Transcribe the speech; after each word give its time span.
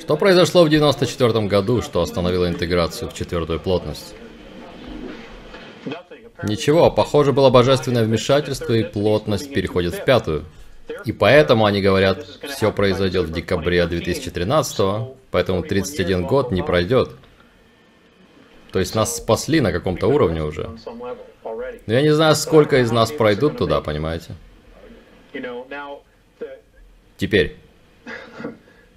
Что 0.00 0.16
произошло 0.16 0.64
в 0.64 0.68
94 0.68 1.46
году, 1.46 1.82
что 1.82 2.00
остановило 2.00 2.48
интеграцию 2.48 3.10
в 3.10 3.14
четвертую 3.14 3.60
плотность? 3.60 4.14
Ничего, 6.42 6.90
похоже 6.90 7.32
было 7.32 7.50
божественное 7.50 8.04
вмешательство, 8.04 8.72
и 8.72 8.82
плотность 8.82 9.52
переходит 9.52 9.94
в 9.94 10.04
пятую. 10.04 10.46
И 11.04 11.12
поэтому 11.12 11.66
они 11.66 11.82
говорят, 11.82 12.24
все 12.48 12.72
произойдет 12.72 13.26
в 13.26 13.32
декабре 13.32 13.86
2013, 13.86 14.80
поэтому 15.30 15.62
31 15.62 16.26
год 16.26 16.50
не 16.50 16.62
пройдет. 16.62 17.10
То 18.72 18.78
есть 18.78 18.94
нас 18.94 19.16
спасли 19.16 19.60
на 19.60 19.70
каком-то 19.70 20.06
уровне 20.06 20.42
уже. 20.42 20.70
Но 21.86 21.92
я 21.92 22.02
не 22.02 22.14
знаю, 22.14 22.34
сколько 22.36 22.78
из 22.80 22.90
нас 22.90 23.12
пройдут 23.12 23.58
туда, 23.58 23.80
понимаете? 23.80 24.34
Теперь. 27.18 27.59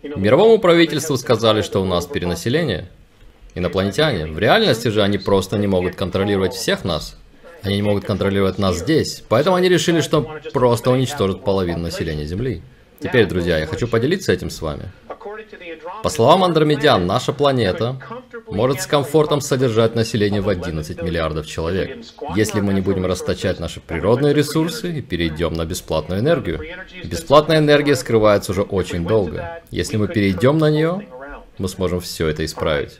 Мировому 0.03 0.59
правительству 0.59 1.15
сказали, 1.15 1.61
что 1.61 1.81
у 1.81 1.85
нас 1.85 2.05
перенаселение. 2.05 2.89
Инопланетяне. 3.55 4.25
В 4.25 4.37
реальности 4.37 4.89
же 4.89 5.01
они 5.01 5.17
просто 5.17 5.57
не 5.57 5.67
могут 5.67 5.95
контролировать 5.95 6.53
всех 6.53 6.83
нас. 6.83 7.17
Они 7.61 7.75
не 7.75 7.81
могут 7.83 8.03
контролировать 8.03 8.57
нас 8.57 8.79
здесь. 8.79 9.23
Поэтому 9.29 9.55
они 9.55 9.69
решили, 9.69 10.01
что 10.01 10.29
просто 10.51 10.91
уничтожат 10.91 11.45
половину 11.45 11.79
населения 11.79 12.25
Земли. 12.25 12.61
Теперь, 12.99 13.25
друзья, 13.25 13.57
я 13.59 13.65
хочу 13.65 13.87
поделиться 13.87 14.31
этим 14.31 14.49
с 14.49 14.61
вами. 14.61 14.91
По 16.03 16.09
словам 16.09 16.43
Андромедян, 16.43 17.05
наша 17.05 17.33
планета 17.33 17.99
может 18.47 18.81
с 18.81 18.87
комфортом 18.87 19.41
содержать 19.41 19.95
население 19.95 20.41
в 20.41 20.49
11 20.49 21.01
миллиардов 21.01 21.45
человек, 21.45 21.97
если 22.35 22.59
мы 22.59 22.73
не 22.73 22.81
будем 22.81 23.05
расточать 23.05 23.59
наши 23.59 23.79
природные 23.79 24.33
ресурсы 24.33 24.91
и 24.91 25.01
перейдем 25.01 25.53
на 25.53 25.65
бесплатную 25.65 26.21
энергию. 26.21 26.61
Бесплатная 27.03 27.59
энергия 27.59 27.95
скрывается 27.95 28.51
уже 28.51 28.61
очень 28.63 29.05
долго. 29.05 29.61
Если 29.71 29.97
мы 29.97 30.07
перейдем 30.07 30.57
на 30.57 30.69
нее, 30.69 31.07
мы 31.57 31.69
сможем 31.69 31.99
все 31.99 32.27
это 32.27 32.43
исправить. 32.43 32.99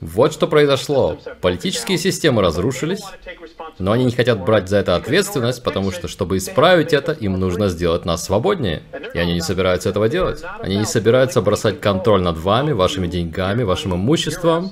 Вот 0.00 0.32
что 0.32 0.46
произошло. 0.46 1.18
Политические 1.40 1.98
системы 1.98 2.42
разрушились, 2.42 3.02
но 3.78 3.92
они 3.92 4.04
не 4.04 4.12
хотят 4.12 4.44
брать 4.44 4.68
за 4.68 4.78
это 4.78 4.96
ответственность, 4.96 5.62
потому 5.62 5.92
что, 5.92 6.08
чтобы 6.08 6.36
исправить 6.36 6.92
это, 6.92 7.12
им 7.12 7.38
нужно 7.38 7.68
сделать 7.68 8.04
нас 8.04 8.24
свободнее. 8.24 8.82
И 9.14 9.18
они 9.18 9.34
не 9.34 9.40
собираются 9.40 9.88
этого 9.88 10.08
делать. 10.08 10.42
Они 10.60 10.76
не 10.76 10.84
собираются 10.84 11.40
бросать 11.40 11.80
контроль 11.80 12.22
над 12.22 12.38
вами, 12.38 12.72
вашими 12.72 13.06
деньгами, 13.06 13.62
вашим 13.62 13.94
имуществом, 13.94 14.70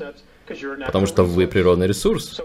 потому 0.85 1.07
что 1.07 1.25
вы 1.25 1.47
природный 1.47 1.87
ресурс. 1.87 2.41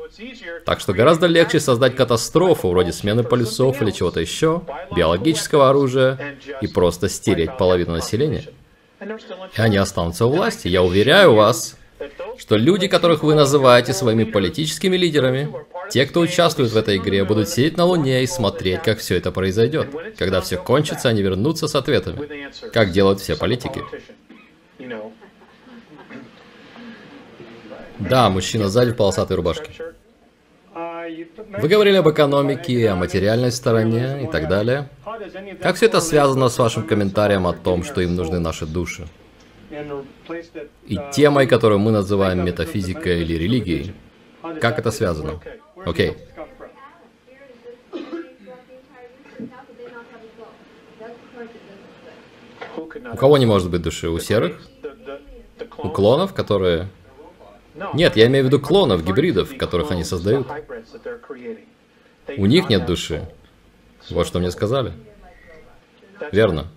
Так 0.66 0.80
что 0.80 0.94
гораздо 0.94 1.28
легче 1.28 1.60
создать 1.60 1.96
катастрофу, 1.96 2.70
вроде 2.70 2.92
смены 2.92 3.24
полюсов 3.24 3.82
или 3.82 3.92
чего-то 3.92 4.20
еще, 4.20 4.64
биологического 4.96 5.70
оружия, 5.70 6.38
и 6.62 6.68
просто 6.68 7.10
стереть 7.10 7.58
половину 7.58 7.94
населения. 7.94 8.46
И 9.58 9.62
они 9.62 9.78
останутся 9.78 10.26
у 10.28 10.30
власти. 10.30 10.68
Я 10.68 10.84
уверяю 10.84 11.34
вас, 11.34 11.76
что 12.38 12.58
люди, 12.58 12.88
которых 12.88 13.24
вы 13.24 13.36
называете 13.36 13.94
своими 13.94 14.24
политическими 14.24 14.98
лидерами, 14.98 15.54
те, 15.90 16.06
кто 16.06 16.22
участвует 16.22 16.72
в 16.72 16.78
этой 16.78 16.98
игре, 16.98 17.24
будут 17.24 17.50
сидеть 17.50 17.78
на 17.78 17.86
Луне 17.86 18.24
и 18.24 18.28
смотреть, 18.28 18.82
как 18.84 19.00
все 19.00 19.18
это 19.18 19.32
произойдет. 19.32 19.88
Когда 20.18 20.42
все 20.42 20.58
кончится, 20.58 21.10
они 21.10 21.22
вернутся 21.22 21.68
с 21.68 21.76
ответами, 21.76 22.50
как 22.72 22.92
делают 22.92 23.20
все 23.20 23.36
политики. 23.36 23.82
Да, 28.00 28.30
мужчина 28.30 28.70
сзади 28.70 28.92
в 28.92 28.96
полосатой 28.96 29.38
рубашке. 29.38 29.72
Вы 31.60 31.68
говорили 31.68 31.98
об 31.98 32.10
экономике, 32.10 32.90
о 32.90 32.96
материальной 32.96 33.52
стороне 33.52 34.24
и 34.24 34.28
так 34.28 34.48
далее. 34.48 34.90
Как 35.62 35.76
все 35.76 35.88
это 35.88 36.00
связано 36.00 36.50
с 36.50 36.58
вашим 36.58 36.88
комментарием 36.88 37.46
о 37.46 37.54
том, 37.54 37.84
что 37.84 38.02
им 38.02 38.16
нужны 38.16 38.40
наши 38.40 38.66
души? 38.66 39.08
И 40.88 41.00
темой, 41.14 41.48
которую 41.48 41.80
мы 41.80 41.92
называем 41.92 42.44
метафизикой 42.46 43.22
или 43.22 43.36
религией. 43.36 43.94
Как 44.60 44.80
это 44.80 44.92
связано? 44.92 45.40
Окей. 45.86 46.12
Okay. 46.12 46.18
У 53.14 53.18
кого 53.18 53.38
не 53.38 53.46
может 53.46 53.70
быть 53.70 53.82
души? 53.82 54.10
У 54.10 54.20
серых? 54.20 54.62
У 55.78 55.90
клонов, 55.90 56.34
которые... 56.34 56.88
Нет, 57.94 58.16
я 58.18 58.28
имею 58.28 58.46
в 58.46 58.48
виду 58.48 58.60
клонов, 58.60 59.04
гибридов, 59.04 59.56
которых 59.58 59.92
они 59.92 60.04
создают. 60.04 60.48
У 62.38 62.46
них 62.46 62.70
нет 62.70 62.86
души. 62.86 63.28
Вот 64.10 64.28
что 64.28 64.40
мне 64.40 64.52
сказали. 64.52 64.94
Верно. 66.32 66.68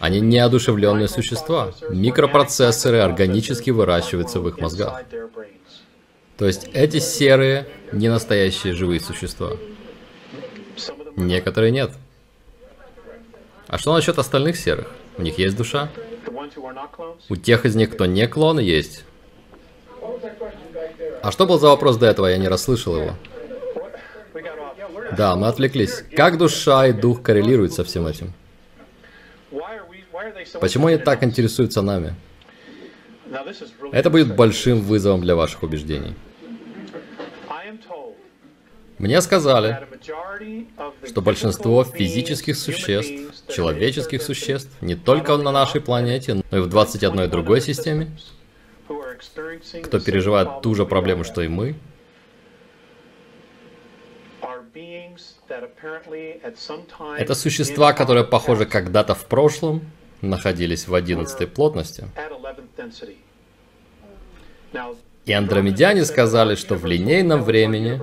Они 0.00 0.20
неодушевленные 0.20 1.08
существа. 1.08 1.72
Микропроцессоры 1.88 2.98
органически 2.98 3.70
выращиваются 3.70 4.40
в 4.40 4.48
их 4.48 4.58
мозгах. 4.58 5.02
То 6.36 6.46
есть 6.46 6.68
эти 6.72 6.98
серые 6.98 7.66
не 7.92 8.08
настоящие 8.08 8.72
живые 8.72 9.00
существа. 9.00 9.52
Некоторые 11.16 11.70
нет. 11.70 11.92
А 13.68 13.78
что 13.78 13.94
насчет 13.94 14.18
остальных 14.18 14.56
серых? 14.56 14.90
У 15.16 15.22
них 15.22 15.38
есть 15.38 15.56
душа? 15.56 15.88
У 17.28 17.36
тех 17.36 17.64
из 17.64 17.76
них, 17.76 17.90
кто 17.92 18.06
не 18.06 18.26
клоны, 18.26 18.60
есть. 18.60 19.04
А 21.22 21.30
что 21.30 21.46
был 21.46 21.58
за 21.58 21.68
вопрос 21.68 21.96
до 21.96 22.06
этого? 22.06 22.26
Я 22.26 22.36
не 22.36 22.48
расслышал 22.48 22.96
его. 22.96 23.12
Да, 25.16 25.36
мы 25.36 25.46
отвлеклись. 25.46 26.04
Как 26.16 26.36
душа 26.36 26.86
и 26.86 26.92
дух 26.92 27.22
коррелируют 27.22 27.72
со 27.72 27.84
всем 27.84 28.06
этим? 28.06 28.32
Почему 30.60 30.86
они 30.88 30.98
так 30.98 31.22
интересуются 31.22 31.82
нами? 31.82 32.14
Это 33.92 34.10
будет 34.10 34.36
большим 34.36 34.80
вызовом 34.80 35.20
для 35.22 35.34
ваших 35.34 35.62
убеждений. 35.62 36.14
Мне 38.98 39.20
сказали, 39.20 39.86
что 41.04 41.20
большинство 41.20 41.84
физических 41.84 42.56
существ, 42.56 43.48
человеческих 43.48 44.22
существ, 44.22 44.70
не 44.80 44.94
только 44.94 45.36
на 45.36 45.50
нашей 45.50 45.80
планете, 45.80 46.42
но 46.50 46.58
и 46.58 46.60
в 46.60 46.68
21 46.68 47.28
другой 47.28 47.60
системе, 47.60 48.16
кто 49.82 50.00
переживает 50.00 50.62
ту 50.62 50.74
же 50.74 50.86
проблему, 50.86 51.24
что 51.24 51.42
и 51.42 51.48
мы, 51.48 51.74
это 57.18 57.34
существа, 57.34 57.92
которые, 57.92 58.24
похоже, 58.24 58.66
когда-то 58.66 59.14
в 59.14 59.26
прошлом 59.26 59.82
находились 60.20 60.88
в 60.88 60.94
одиннадцатой 60.94 61.46
плотности. 61.46 62.08
И 65.26 65.32
андромедяне 65.32 66.04
сказали, 66.04 66.54
что 66.54 66.74
в 66.74 66.84
линейном 66.84 67.42
времени 67.42 68.00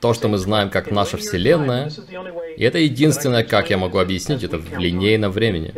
то, 0.00 0.14
что 0.14 0.28
мы 0.28 0.38
знаем 0.38 0.70
как 0.70 0.90
наша 0.90 1.16
Вселенная, 1.16 1.90
и 2.56 2.62
это 2.62 2.78
единственное, 2.78 3.44
как 3.44 3.70
я 3.70 3.78
могу 3.78 3.98
объяснить 3.98 4.42
это 4.42 4.58
в 4.58 4.78
линейном 4.78 5.32
времени, 5.32 5.74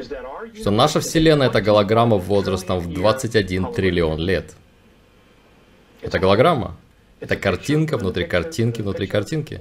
что 0.54 0.70
наша 0.70 1.00
Вселенная 1.00 1.48
это 1.48 1.60
голограмма 1.60 2.16
возрастом 2.16 2.78
в 2.78 2.92
21 2.92 3.72
триллион 3.72 4.18
лет. 4.18 4.54
Это 6.00 6.18
голограмма. 6.18 6.76
Это 7.20 7.36
картинка 7.36 7.96
внутри 7.96 8.24
картинки 8.24 8.82
внутри 8.82 9.06
картинки. 9.06 9.60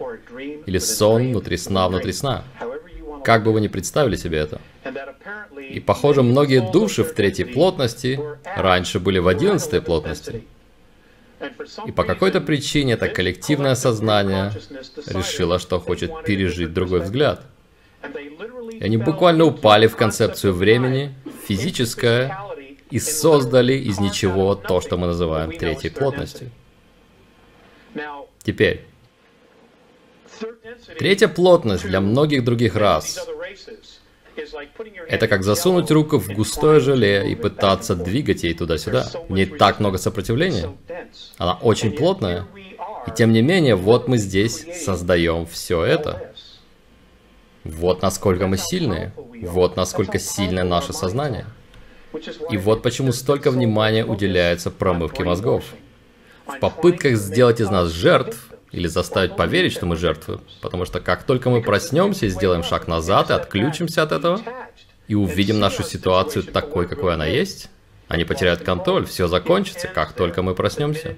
Или 0.65 0.77
сон 0.77 1.29
внутри 1.29 1.57
сна 1.57 1.87
внутри 1.87 2.13
сна. 2.13 2.43
Как 3.23 3.43
бы 3.43 3.51
вы 3.51 3.61
ни 3.61 3.67
представили 3.67 4.15
себе 4.15 4.37
это. 4.37 4.61
И 5.69 5.79
похоже, 5.79 6.23
многие 6.23 6.71
души 6.71 7.03
в 7.03 7.13
третьей 7.13 7.45
плотности 7.45 8.19
раньше 8.55 8.99
были 8.99 9.19
в 9.19 9.27
одиннадцатой 9.27 9.81
плотности. 9.81 10.43
И 11.85 11.91
по 11.91 12.03
какой-то 12.03 12.41
причине 12.41 12.93
это 12.93 13.09
коллективное 13.09 13.75
сознание 13.75 14.51
решило, 15.07 15.59
что 15.59 15.79
хочет 15.79 16.23
пережить 16.23 16.73
другой 16.73 17.01
взгляд. 17.01 17.43
И 18.71 18.83
они 18.83 18.97
буквально 18.97 19.45
упали 19.45 19.87
в 19.87 19.95
концепцию 19.95 20.53
времени, 20.53 21.13
физическое, 21.47 22.37
и 22.89 22.99
создали 22.99 23.73
из 23.73 23.99
ничего 23.99 24.55
то, 24.55 24.81
что 24.81 24.97
мы 24.97 25.07
называем 25.07 25.51
третьей 25.51 25.89
плотностью. 25.89 26.49
Теперь, 28.47 28.85
третья 30.97 31.27
плотность 31.27 31.83
для 31.83 31.99
многих 31.99 32.45
других 32.45 32.77
рас 32.77 33.27
это 35.09 35.27
как 35.27 35.43
засунуть 35.43 35.91
руку 35.91 36.17
в 36.17 36.29
густое 36.29 36.79
желе 36.79 37.29
и 37.29 37.35
пытаться 37.35 37.93
двигать 37.93 38.43
ей 38.43 38.53
туда-сюда. 38.53 39.09
В 39.27 39.33
ней 39.33 39.47
так 39.47 39.81
много 39.81 39.97
сопротивления. 39.97 40.73
Она 41.37 41.55
очень 41.55 41.91
плотная. 41.91 42.47
И 43.05 43.11
тем 43.11 43.33
не 43.33 43.41
менее, 43.41 43.75
вот 43.75 44.07
мы 44.07 44.17
здесь 44.17 44.65
создаем 44.81 45.45
все 45.45 45.83
это. 45.83 46.33
Вот 47.65 48.01
насколько 48.01 48.47
мы 48.47 48.55
сильные. 48.55 49.11
Вот 49.41 49.75
насколько 49.75 50.19
сильное 50.19 50.63
наше 50.63 50.93
сознание. 50.93 51.47
И 52.49 52.55
вот 52.55 52.81
почему 52.81 53.11
столько 53.11 53.51
внимания 53.51 54.05
уделяется 54.05 54.71
промывке 54.71 55.25
мозгов. 55.25 55.65
В 56.47 56.59
попытках 56.59 57.17
сделать 57.17 57.59
из 57.59 57.69
нас 57.69 57.89
жертв, 57.89 58.37
или 58.71 58.87
заставить 58.87 59.35
поверить, 59.35 59.73
что 59.73 59.85
мы 59.85 59.95
жертвы. 59.95 60.39
Потому 60.61 60.85
что 60.85 60.99
как 60.99 61.23
только 61.23 61.49
мы 61.49 61.61
проснемся 61.61 62.25
и 62.25 62.29
сделаем 62.29 62.63
шаг 62.63 62.87
назад 62.87 63.29
и 63.29 63.33
отключимся 63.33 64.03
от 64.03 64.11
этого, 64.11 64.41
и 65.07 65.15
увидим 65.15 65.59
нашу 65.59 65.83
ситуацию 65.83 66.43
такой, 66.43 66.87
какой 66.87 67.13
она 67.13 67.25
есть, 67.25 67.69
они 68.07 68.23
потеряют 68.23 68.63
контроль, 68.63 69.05
все 69.05 69.27
закончится, 69.27 69.87
как 69.87 70.13
только 70.13 70.41
мы 70.41 70.53
проснемся. 70.53 71.15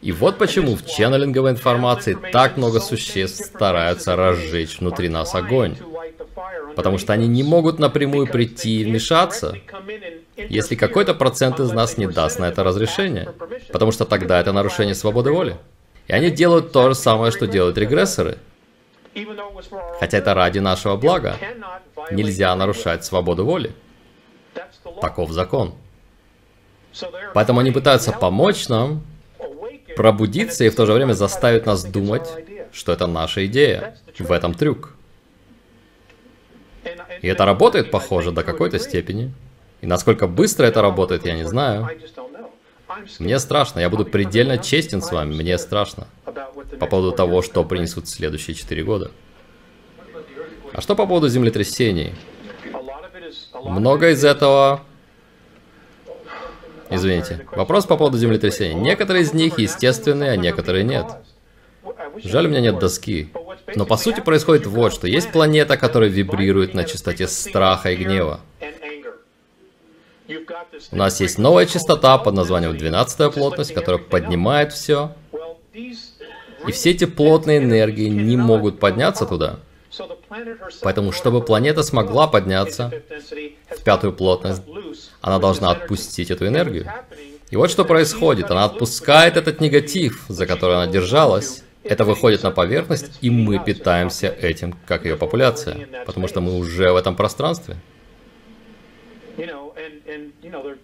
И 0.00 0.12
вот 0.12 0.38
почему 0.38 0.76
в 0.76 0.86
ченнелинговой 0.86 1.50
информации 1.50 2.16
так 2.32 2.56
много 2.56 2.80
существ 2.80 3.44
стараются 3.44 4.16
разжечь 4.16 4.78
внутри 4.78 5.08
нас 5.08 5.34
огонь. 5.34 5.76
Потому 6.76 6.98
что 6.98 7.12
они 7.12 7.26
не 7.26 7.42
могут 7.42 7.78
напрямую 7.78 8.26
прийти 8.26 8.80
и 8.80 8.84
вмешаться, 8.84 9.56
если 10.36 10.74
какой-то 10.74 11.14
процент 11.14 11.60
из 11.60 11.72
нас 11.72 11.98
не 11.98 12.06
даст 12.06 12.38
на 12.38 12.46
это 12.46 12.62
разрешение. 12.64 13.32
Потому 13.72 13.92
что 13.92 14.04
тогда 14.04 14.40
это 14.40 14.52
нарушение 14.52 14.94
свободы 14.94 15.32
воли. 15.32 15.56
И 16.06 16.12
они 16.12 16.30
делают 16.30 16.72
то 16.72 16.88
же 16.88 16.94
самое, 16.94 17.32
что 17.32 17.46
делают 17.46 17.76
регрессоры. 17.78 18.38
Хотя 19.98 20.18
это 20.18 20.34
ради 20.34 20.58
нашего 20.58 20.96
блага. 20.96 21.36
Нельзя 22.10 22.54
нарушать 22.54 23.04
свободу 23.04 23.44
воли. 23.44 23.72
Таков 25.00 25.30
закон. 25.32 25.74
Поэтому 27.34 27.60
они 27.60 27.70
пытаются 27.70 28.12
помочь 28.12 28.68
нам 28.68 29.02
пробудиться 29.96 30.64
и 30.64 30.68
в 30.68 30.76
то 30.76 30.86
же 30.86 30.92
время 30.92 31.12
заставить 31.12 31.66
нас 31.66 31.84
думать, 31.84 32.28
что 32.72 32.92
это 32.92 33.06
наша 33.06 33.46
идея. 33.46 33.96
В 34.18 34.32
этом 34.32 34.54
трюк. 34.54 34.94
И 37.22 37.28
это 37.28 37.44
работает, 37.44 37.90
похоже, 37.90 38.32
до 38.32 38.42
какой-то 38.42 38.78
степени. 38.78 39.32
И 39.80 39.86
насколько 39.86 40.26
быстро 40.26 40.66
это 40.66 40.82
работает, 40.82 41.26
я 41.26 41.34
не 41.34 41.44
знаю. 41.44 41.88
Мне 43.18 43.38
страшно, 43.38 43.80
я 43.80 43.90
буду 43.90 44.04
предельно 44.04 44.58
честен 44.58 45.02
с 45.02 45.12
вами, 45.12 45.34
мне 45.34 45.58
страшно. 45.58 46.06
По 46.80 46.86
поводу 46.86 47.12
того, 47.12 47.42
что 47.42 47.64
принесут 47.64 48.08
следующие 48.08 48.54
четыре 48.54 48.82
года. 48.82 49.10
А 50.72 50.80
что 50.80 50.94
по 50.94 51.06
поводу 51.06 51.28
землетрясений? 51.28 52.14
Много 53.64 54.10
из 54.10 54.24
этого... 54.24 54.82
Извините. 56.90 57.46
Вопрос 57.52 57.84
по 57.84 57.96
поводу 57.96 58.16
землетрясений. 58.16 58.74
Некоторые 58.74 59.22
из 59.22 59.34
них 59.34 59.58
естественные, 59.58 60.30
а 60.30 60.36
некоторые 60.36 60.84
нет. 60.84 61.06
Жаль, 62.24 62.46
у 62.46 62.48
меня 62.48 62.60
нет 62.60 62.78
доски. 62.78 63.30
Но 63.74 63.86
по 63.86 63.96
сути 63.96 64.20
происходит 64.20 64.66
вот 64.66 64.92
что. 64.92 65.06
Есть 65.06 65.30
планета, 65.32 65.76
которая 65.76 66.08
вибрирует 66.08 66.74
на 66.74 66.84
частоте 66.84 67.28
страха 67.28 67.90
и 67.90 67.96
гнева. 67.96 68.40
У 70.90 70.96
нас 70.96 71.20
есть 71.20 71.38
новая 71.38 71.66
частота 71.66 72.18
под 72.18 72.34
названием 72.34 72.76
12 72.76 73.32
плотность, 73.32 73.72
которая 73.72 74.00
поднимает 74.00 74.72
все. 74.72 75.14
И 76.66 76.72
все 76.72 76.90
эти 76.90 77.06
плотные 77.06 77.58
энергии 77.58 78.08
не 78.08 78.36
могут 78.36 78.80
подняться 78.80 79.26
туда. 79.26 79.60
Поэтому, 80.82 81.12
чтобы 81.12 81.42
планета 81.42 81.82
смогла 81.82 82.26
подняться 82.26 82.92
в 83.70 83.82
пятую 83.82 84.12
плотность, 84.12 84.62
она 85.20 85.38
должна 85.38 85.70
отпустить 85.70 86.30
эту 86.30 86.46
энергию. 86.46 86.90
И 87.50 87.56
вот 87.56 87.70
что 87.70 87.84
происходит. 87.84 88.50
Она 88.50 88.64
отпускает 88.64 89.36
этот 89.36 89.60
негатив, 89.60 90.24
за 90.28 90.46
который 90.46 90.76
она 90.76 90.86
держалась. 90.86 91.62
Это 91.84 92.04
выходит 92.04 92.42
на 92.42 92.50
поверхность, 92.50 93.18
и 93.20 93.30
мы 93.30 93.58
питаемся 93.64 94.28
этим, 94.28 94.74
как 94.86 95.04
ее 95.04 95.16
популяция. 95.16 95.88
Потому 96.06 96.28
что 96.28 96.40
мы 96.40 96.56
уже 96.58 96.92
в 96.92 96.96
этом 96.96 97.16
пространстве. 97.16 97.76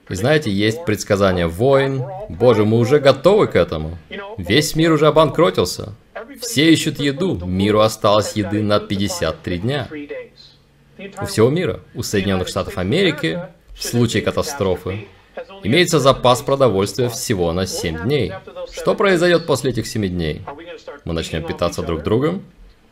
И 0.08 0.14
знаете, 0.14 0.50
есть 0.50 0.85
предсказания 0.85 1.49
войн. 1.49 2.05
Боже, 2.29 2.64
мы 2.64 2.79
уже 2.79 3.00
готовы 3.00 3.49
к 3.49 3.56
этому. 3.56 3.99
Весь 4.38 4.76
мир 4.76 4.93
уже 4.93 5.06
обанкротился. 5.06 5.94
Все 6.41 6.73
ищут 6.73 7.00
еду. 7.00 7.44
Миру 7.44 7.81
осталось 7.81 8.35
еды 8.35 8.62
на 8.62 8.81
53 8.81 9.58
дня. 9.58 9.88
У 11.20 11.26
всего 11.26 11.50
мира. 11.50 11.81
У 11.94 12.02
Соединенных 12.02 12.49
Штатов 12.49 12.79
Америки, 12.79 13.40
в 13.75 13.82
случае 13.82 14.23
катастрофы, 14.23 15.08
имеется 15.63 15.99
запас 15.99 16.43
продовольствия 16.43 17.09
всего 17.09 17.53
на 17.53 17.67
7 17.67 18.05
дней. 18.05 18.33
Что 18.73 18.95
произойдет 18.95 19.47
после 19.47 19.71
этих 19.71 19.87
7 19.87 20.07
дней? 20.09 20.43
Мы 21.05 21.15
начнем 21.15 21.45
питаться 21.45 21.83
друг 21.83 22.03
другом? 22.03 22.45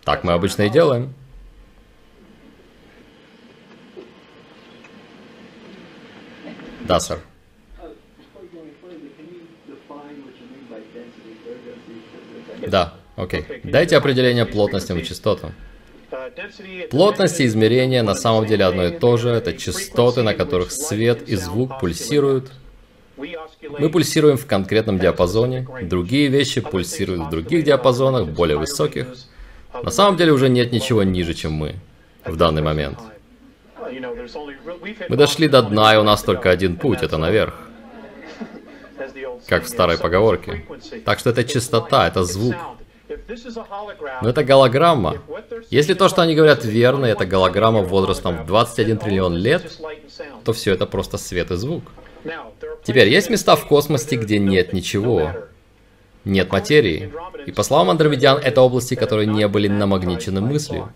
Так 0.04 0.24
мы 0.24 0.32
обычно 0.32 0.62
и 0.62 0.70
делаем. 0.70 1.14
Да, 6.80 6.98
сэр. 6.98 7.20
Да, 12.66 12.94
окей. 13.16 13.44
Дайте 13.64 13.96
определение 13.96 14.46
плотностям 14.46 14.98
и 14.98 15.04
частотам. 15.04 15.52
Плотность 16.90 17.40
и 17.40 17.46
измерение 17.46 18.02
на 18.02 18.14
самом 18.14 18.46
деле 18.46 18.64
одно 18.64 18.86
и 18.86 18.90
то 18.90 19.16
же. 19.16 19.30
Это 19.30 19.52
частоты, 19.54 20.22
на 20.22 20.34
которых 20.34 20.70
свет 20.70 21.28
и 21.28 21.36
звук 21.36 21.80
пульсируют. 21.80 22.50
Мы 23.16 23.88
пульсируем 23.88 24.36
в 24.36 24.46
конкретном 24.46 24.98
диапазоне, 24.98 25.66
другие 25.82 26.28
вещи 26.28 26.60
пульсируют 26.60 27.26
в 27.26 27.30
других 27.30 27.64
диапазонах, 27.64 28.28
более 28.28 28.58
высоких. 28.58 29.06
На 29.82 29.90
самом 29.90 30.16
деле 30.16 30.32
уже 30.32 30.48
нет 30.48 30.72
ничего 30.72 31.02
ниже, 31.02 31.34
чем 31.34 31.52
мы 31.52 31.76
в 32.24 32.36
данный 32.36 32.62
момент. 32.62 32.98
Мы 35.08 35.16
дошли 35.16 35.48
до 35.48 35.62
дна, 35.62 35.94
и 35.94 35.98
у 35.98 36.02
нас 36.02 36.22
только 36.22 36.50
один 36.50 36.76
путь, 36.76 37.02
это 37.02 37.16
наверх. 37.18 37.54
Как 39.46 39.64
в 39.64 39.68
старой 39.68 39.98
поговорке. 39.98 40.64
Так 41.04 41.18
что 41.18 41.30
это 41.30 41.44
частота, 41.44 42.08
это 42.08 42.24
звук. 42.24 42.54
Но 44.22 44.28
это 44.28 44.44
голограмма. 44.44 45.18
Если 45.70 45.94
то, 45.94 46.08
что 46.08 46.22
они 46.22 46.34
говорят, 46.34 46.64
верно, 46.64 47.06
это 47.06 47.26
голограмма 47.26 47.82
возрастом 47.82 48.42
в 48.42 48.46
21 48.46 48.98
триллион 48.98 49.36
лет, 49.36 49.78
то 50.44 50.52
все 50.52 50.72
это 50.72 50.86
просто 50.86 51.18
свет 51.18 51.50
и 51.50 51.56
звук. 51.56 51.84
Теперь, 52.84 53.08
есть 53.08 53.30
места 53.30 53.56
в 53.56 53.66
космосе, 53.66 54.16
где 54.16 54.38
нет 54.38 54.72
ничего. 54.72 55.32
Нет 56.24 56.52
материи. 56.52 57.12
И 57.46 57.52
по 57.52 57.62
словам 57.62 57.90
андромедян, 57.90 58.38
это 58.38 58.60
области, 58.60 58.94
которые 58.94 59.26
не 59.26 59.48
были 59.48 59.68
намагничены 59.68 60.40
мыслью. 60.40 60.92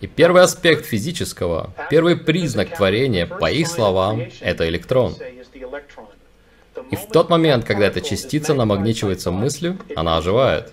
И 0.00 0.06
первый 0.06 0.42
аспект 0.42 0.84
физического, 0.86 1.74
первый 1.90 2.16
признак 2.16 2.76
творения, 2.76 3.26
по 3.26 3.50
их 3.50 3.66
словам, 3.66 4.22
это 4.40 4.68
электрон. 4.68 5.14
И 6.90 6.96
в 6.96 7.08
тот 7.08 7.28
момент, 7.30 7.64
когда 7.64 7.86
эта 7.86 8.00
частица 8.00 8.54
намагничивается 8.54 9.30
мыслью, 9.30 9.78
она 9.96 10.16
оживает. 10.16 10.72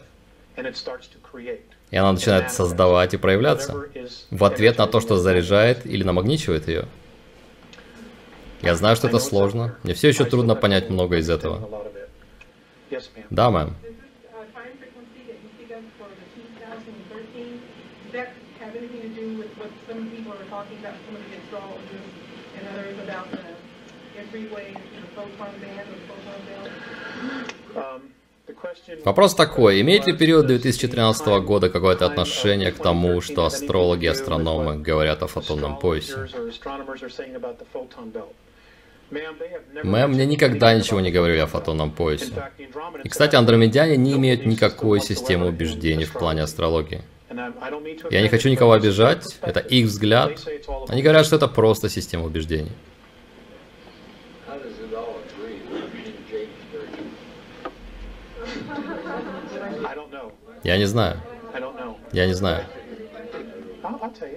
И 1.91 1.97
она 1.97 2.11
начинает 2.13 2.51
создавать 2.51 3.13
и 3.13 3.17
проявляться 3.17 3.85
в 4.31 4.43
ответ 4.43 4.77
на 4.77 4.87
то, 4.87 4.99
что 4.99 5.17
заряжает 5.17 5.85
или 5.85 6.03
намагничивает 6.03 6.67
ее. 6.67 6.85
Я 8.61 8.75
знаю, 8.75 8.95
что 8.95 9.07
это 9.07 9.19
сложно. 9.19 9.77
Мне 9.83 9.93
все 9.93 10.09
еще 10.09 10.25
трудно 10.25 10.55
понять 10.55 10.89
много 10.89 11.17
из 11.17 11.29
этого. 11.29 11.69
Да, 13.29 13.51
мэм. 13.51 13.75
Вопрос 29.03 29.35
такой, 29.35 29.81
имеет 29.81 30.07
ли 30.07 30.13
период 30.13 30.47
2013 30.47 31.27
года 31.43 31.69
какое-то 31.69 32.05
отношение 32.05 32.71
к 32.71 32.77
тому, 32.77 33.21
что 33.21 33.45
астрологи 33.45 34.05
и 34.05 34.09
астрономы 34.09 34.77
говорят 34.77 35.23
о 35.23 35.27
фотонном 35.27 35.79
поясе? 35.79 36.27
Мэм, 39.83 40.11
мне 40.11 40.25
никогда 40.25 40.73
ничего 40.73 40.99
не 40.99 41.11
говорили 41.11 41.39
о 41.39 41.47
фотонном 41.47 41.91
поясе. 41.91 42.33
И, 43.03 43.09
кстати, 43.09 43.35
андромедяне 43.35 43.97
не 43.97 44.13
имеют 44.13 44.45
никакой 44.45 44.99
системы 45.01 45.47
убеждений 45.47 46.05
в 46.05 46.13
плане 46.13 46.41
астрологии. 46.41 47.01
Я 48.09 48.21
не 48.21 48.29
хочу 48.29 48.49
никого 48.49 48.73
обижать, 48.73 49.37
это 49.41 49.59
их 49.59 49.87
взгляд. 49.87 50.39
Они 50.87 51.01
говорят, 51.01 51.25
что 51.25 51.35
это 51.35 51.47
просто 51.47 51.89
система 51.89 52.25
убеждений. 52.25 52.71
Я 60.65 60.77
не 60.77 60.85
знаю. 60.85 61.17
Я 62.11 62.25
не 62.25 62.33
знаю. 62.33 62.65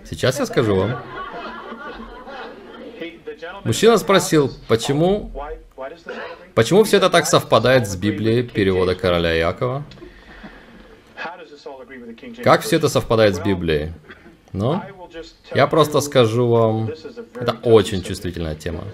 Сейчас 0.05 0.39
я 0.39 0.45
скажу 0.45 0.75
вам. 0.77 1.03
Мужчина 3.65 3.97
спросил, 3.97 4.53
почему, 4.69 5.33
почему 6.55 6.85
все 6.85 6.99
это 6.99 7.09
так 7.09 7.25
совпадает 7.25 7.89
с 7.89 7.97
Библией 7.97 8.43
перевода 8.43 8.95
короля 8.95 9.33
Якова? 9.33 9.85
Как 12.45 12.61
все 12.61 12.77
это 12.77 12.91
совпадает 12.91 13.35
с 13.35 13.41
Библией? 13.41 13.93
Ну, 14.53 14.83
я 15.55 15.67
просто 15.67 16.03
скажу 16.03 16.47
вам, 16.49 16.91
это 17.41 17.57
очень 17.63 18.03
чувствительная 18.03 18.55
тема. 18.55 18.85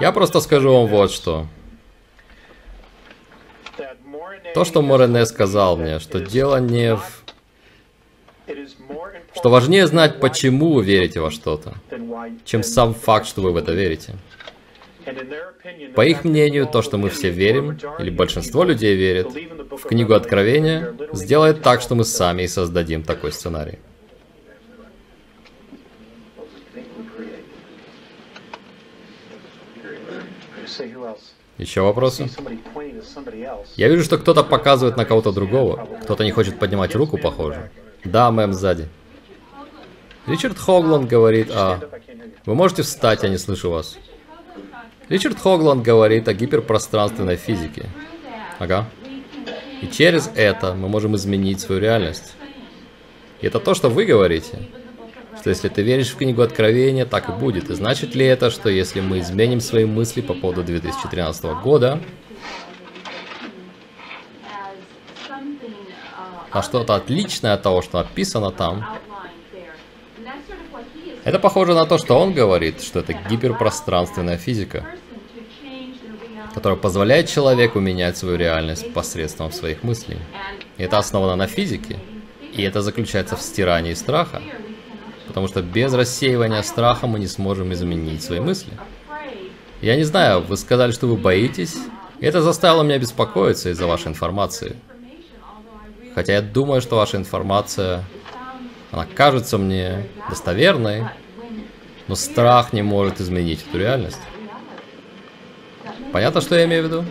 Я 0.00 0.12
просто 0.12 0.40
скажу 0.40 0.72
вам 0.72 0.86
вот 0.86 1.10
что. 1.10 1.46
То, 4.54 4.64
что 4.64 4.82
Морене 4.82 5.26
сказал 5.26 5.76
мне, 5.76 5.98
что 5.98 6.20
дело 6.20 6.60
не 6.60 6.96
в... 6.96 7.24
что 9.34 9.50
важнее 9.50 9.86
знать, 9.86 10.20
почему 10.20 10.74
вы 10.74 10.84
верите 10.84 11.20
во 11.20 11.30
что-то, 11.30 11.74
чем 12.44 12.62
сам 12.62 12.94
факт, 12.94 13.26
что 13.26 13.42
вы 13.42 13.52
в 13.52 13.56
это 13.56 13.72
верите. 13.72 14.14
По 15.94 16.06
их 16.06 16.24
мнению, 16.24 16.66
то, 16.66 16.82
что 16.82 16.96
мы 16.96 17.10
все 17.10 17.30
верим, 17.30 17.78
или 17.98 18.10
большинство 18.10 18.64
людей 18.64 18.96
верит, 18.96 19.26
в 19.70 19.88
книгу 19.88 20.14
Откровения, 20.14 20.94
сделает 21.12 21.62
так, 21.62 21.80
что 21.80 21.94
мы 21.94 22.04
сами 22.04 22.42
и 22.42 22.48
создадим 22.48 23.02
такой 23.02 23.32
сценарий. 23.32 23.78
Еще 31.64 31.80
вопросы? 31.80 32.28
Я 33.76 33.88
вижу, 33.88 34.04
что 34.04 34.18
кто-то 34.18 34.44
показывает 34.44 34.98
на 34.98 35.06
кого-то 35.06 35.32
другого. 35.32 35.88
Кто-то 36.02 36.22
не 36.22 36.30
хочет 36.30 36.58
поднимать 36.58 36.94
руку, 36.94 37.16
похоже. 37.16 37.70
Да, 38.04 38.30
мэм, 38.30 38.52
сзади. 38.52 38.86
Ричард 40.26 40.58
Хогланд 40.58 41.08
говорит 41.08 41.50
о... 41.50 41.80
Вы 42.44 42.54
можете 42.54 42.82
встать, 42.82 43.22
я 43.22 43.30
не 43.30 43.38
слышу 43.38 43.70
вас. 43.70 43.96
Ричард 45.08 45.40
Хогланд 45.40 45.82
говорит 45.82 46.28
о 46.28 46.34
гиперпространственной 46.34 47.36
физике. 47.36 47.86
Ага. 48.58 48.84
И 49.80 49.86
через 49.86 50.30
это 50.34 50.74
мы 50.74 50.90
можем 50.90 51.16
изменить 51.16 51.60
свою 51.60 51.80
реальность. 51.80 52.34
И 53.40 53.46
это 53.46 53.58
то, 53.58 53.72
что 53.72 53.88
вы 53.88 54.04
говорите 54.04 54.68
что 55.44 55.50
если 55.50 55.68
ты 55.68 55.82
веришь 55.82 56.08
в 56.08 56.16
книгу 56.16 56.40
Откровения, 56.40 57.04
так 57.04 57.28
и 57.28 57.32
будет. 57.32 57.68
И 57.68 57.74
значит 57.74 58.14
ли 58.14 58.24
это, 58.24 58.50
что 58.50 58.70
если 58.70 59.02
мы 59.02 59.18
изменим 59.18 59.60
свои 59.60 59.84
мысли 59.84 60.22
по 60.22 60.32
поводу 60.32 60.64
2013 60.64 61.44
года, 61.62 62.00
а 66.50 66.62
что-то 66.62 66.94
отличное 66.94 67.52
от 67.52 67.62
того, 67.62 67.82
что 67.82 67.98
написано 67.98 68.52
там, 68.52 68.86
это 71.24 71.38
похоже 71.38 71.74
на 71.74 71.84
то, 71.84 71.98
что 71.98 72.18
он 72.18 72.32
говорит, 72.32 72.80
что 72.80 73.00
это 73.00 73.12
гиперпространственная 73.12 74.38
физика, 74.38 74.86
которая 76.54 76.78
позволяет 76.78 77.28
человеку 77.28 77.80
менять 77.80 78.16
свою 78.16 78.38
реальность 78.38 78.94
посредством 78.94 79.52
своих 79.52 79.82
мыслей. 79.82 80.16
И 80.78 80.84
это 80.84 80.96
основано 80.96 81.36
на 81.36 81.46
физике. 81.48 81.98
И 82.54 82.62
это 82.62 82.80
заключается 82.80 83.36
в 83.36 83.42
стирании 83.42 83.92
страха. 83.92 84.40
Потому 85.26 85.48
что 85.48 85.62
без 85.62 85.92
рассеивания 85.94 86.62
страха 86.62 87.06
мы 87.06 87.18
не 87.18 87.26
сможем 87.26 87.72
изменить 87.72 88.22
свои 88.22 88.40
мысли. 88.40 88.72
Я 89.80 89.96
не 89.96 90.04
знаю, 90.04 90.40
вы 90.42 90.56
сказали, 90.56 90.92
что 90.92 91.06
вы 91.06 91.16
боитесь. 91.16 91.76
Это 92.20 92.42
заставило 92.42 92.82
меня 92.82 92.98
беспокоиться 92.98 93.70
из-за 93.70 93.86
вашей 93.86 94.08
информации. 94.08 94.76
Хотя 96.14 96.34
я 96.34 96.42
думаю, 96.42 96.80
что 96.80 96.96
ваша 96.96 97.16
информация, 97.16 98.04
она 98.92 99.04
кажется 99.04 99.58
мне 99.58 100.06
достоверной, 100.28 101.04
но 102.06 102.14
страх 102.14 102.72
не 102.72 102.82
может 102.82 103.20
изменить 103.20 103.64
эту 103.68 103.78
реальность. 103.78 104.20
Понятно, 106.12 106.40
что 106.40 106.54
я 106.54 106.64
имею 106.66 106.82
в 106.82 106.86
виду? 106.86 107.04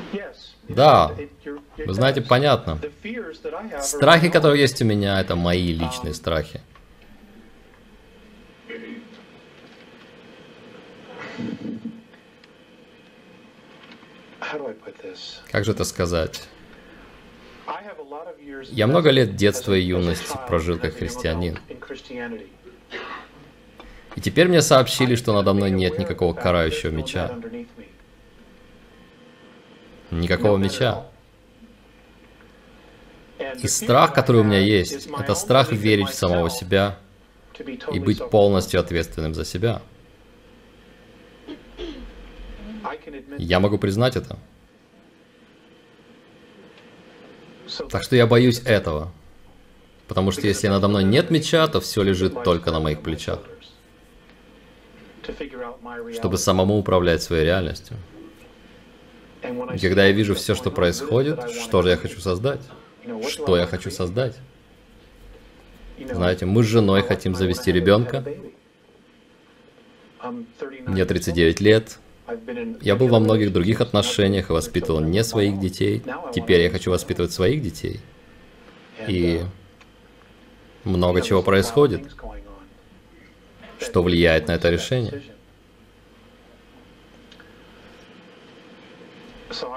Да, 0.70 1.12
вы 1.78 1.94
знаете, 1.94 2.22
понятно. 2.22 2.80
Страхи, 3.82 4.30
которые 4.30 4.62
есть 4.62 4.82
у 4.82 4.86
меня, 4.86 5.20
это 5.20 5.36
мои 5.36 5.74
личные 5.74 6.14
страхи. 6.14 6.62
Как 15.52 15.66
же 15.66 15.72
это 15.72 15.84
сказать? 15.84 16.44
Я 18.64 18.88
много 18.88 19.10
лет 19.10 19.36
детства 19.36 19.74
и 19.74 19.82
юности 19.82 20.38
прожил 20.48 20.78
как 20.78 20.98
христианин. 20.98 21.60
И 24.16 24.22
теперь 24.22 24.48
мне 24.48 24.62
сообщили, 24.62 25.16
что 25.16 25.34
надо 25.34 25.54
мной 25.54 25.72
нет 25.72 25.98
никакого 25.98 26.34
карающего 26.34 26.92
меча. 26.92 27.36
Никакого 30.12 30.58
меча. 30.58 31.08
И 33.62 33.68
страх, 33.68 34.14
который 34.14 34.42
у 34.42 34.44
меня 34.44 34.60
есть, 34.60 35.08
это 35.08 35.36
страх 35.36 35.72
верить 35.72 36.10
в 36.10 36.14
самого 36.14 36.50
себя 36.50 37.00
и 37.92 38.00
быть 38.00 38.30
полностью 38.30 38.80
ответственным 38.80 39.34
за 39.34 39.46
себя. 39.46 39.82
Я 43.38 43.60
могу 43.60 43.78
признать 43.78 44.16
это. 44.16 44.38
Так 47.90 48.04
что 48.04 48.16
я 48.16 48.28
боюсь 48.28 48.62
этого. 48.66 49.12
Потому 50.08 50.32
что 50.32 50.46
если 50.48 50.68
надо 50.68 50.88
мной 50.88 51.04
нет 51.04 51.32
меча, 51.32 51.68
то 51.68 51.80
все 51.80 52.04
лежит 52.04 52.44
только 52.44 52.72
на 52.72 52.80
моих 52.80 53.02
плечах. 53.02 53.40
Чтобы 56.14 56.38
самому 56.38 56.78
управлять 56.78 57.24
своей 57.24 57.46
реальностью. 57.46 57.98
И 59.42 59.80
когда 59.80 60.06
я 60.06 60.12
вижу 60.12 60.36
все, 60.36 60.56
что 60.56 60.72
происходит, 60.72 61.50
что 61.50 61.82
же 61.82 61.90
я 61.90 61.98
хочу 61.98 62.20
создать? 62.20 62.62
Что 63.28 63.58
я 63.58 63.66
хочу 63.66 63.92
создать? 63.92 64.38
Знаете, 66.00 66.46
мы 66.46 66.64
с 66.64 66.68
женой 66.68 67.02
хотим 67.02 67.36
завести 67.36 67.72
ребенка. 67.72 68.24
Мне 70.86 71.06
39 71.06 71.60
лет, 71.62 72.00
я 72.82 72.96
был 72.96 73.08
во 73.08 73.20
многих 73.20 73.52
других 73.52 73.82
отношениях 73.82 74.50
и 74.50 74.54
воспитывал 74.54 75.02
не 75.02 75.24
своих 75.24 75.60
детей. 75.60 76.04
Теперь 76.34 76.62
я 76.62 76.70
хочу 76.70 76.92
воспитывать 76.92 77.32
своих 77.32 77.62
детей. 77.62 78.00
И 79.08 79.42
много 80.84 81.22
чего 81.22 81.44
происходит, 81.44 82.08
что 83.80 84.04
влияет 84.04 84.48
на 84.48 84.54
это 84.54 84.70
решение. 84.70 85.22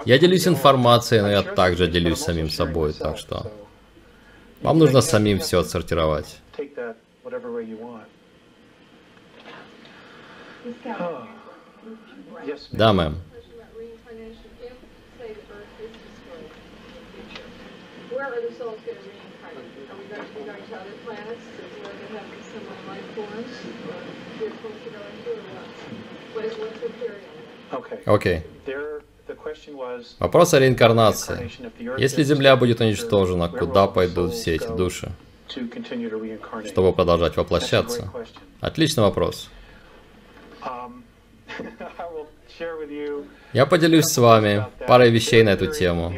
Я 0.05 0.19
делюсь 0.19 0.47
информацией, 0.47 1.21
но 1.21 1.31
я 1.31 1.43
также 1.43 1.87
делюсь 1.87 2.21
самим 2.21 2.49
собой, 2.49 2.93
так 2.93 3.19
что 3.19 3.53
вам 4.62 4.79
нужно 4.79 5.00
самим 5.00 5.38
все 5.41 5.61
отсортировать. 5.61 6.38
Да, 12.73 12.93
мэм. 12.93 13.16
Окей. 28.05 28.43
Вопрос 30.19 30.55
о 30.55 30.61
реинкарнации. 30.61 31.50
Если 31.99 32.23
Земля 32.23 32.57
будет 32.57 32.81
уничтожена, 32.81 33.49
куда 33.49 33.87
пойдут 33.87 34.33
все 34.33 34.55
эти 34.55 34.69
души, 34.69 35.11
чтобы 36.66 36.93
продолжать 36.93 37.37
воплощаться? 37.37 38.12
Отличный 38.61 39.02
вопрос. 39.02 39.50
Я 43.52 43.66
поделюсь 43.66 44.06
с 44.06 44.18
вами 44.18 44.66
парой 44.86 45.10
вещей 45.10 45.42
на 45.42 45.50
эту 45.50 45.66
тему. 45.66 46.12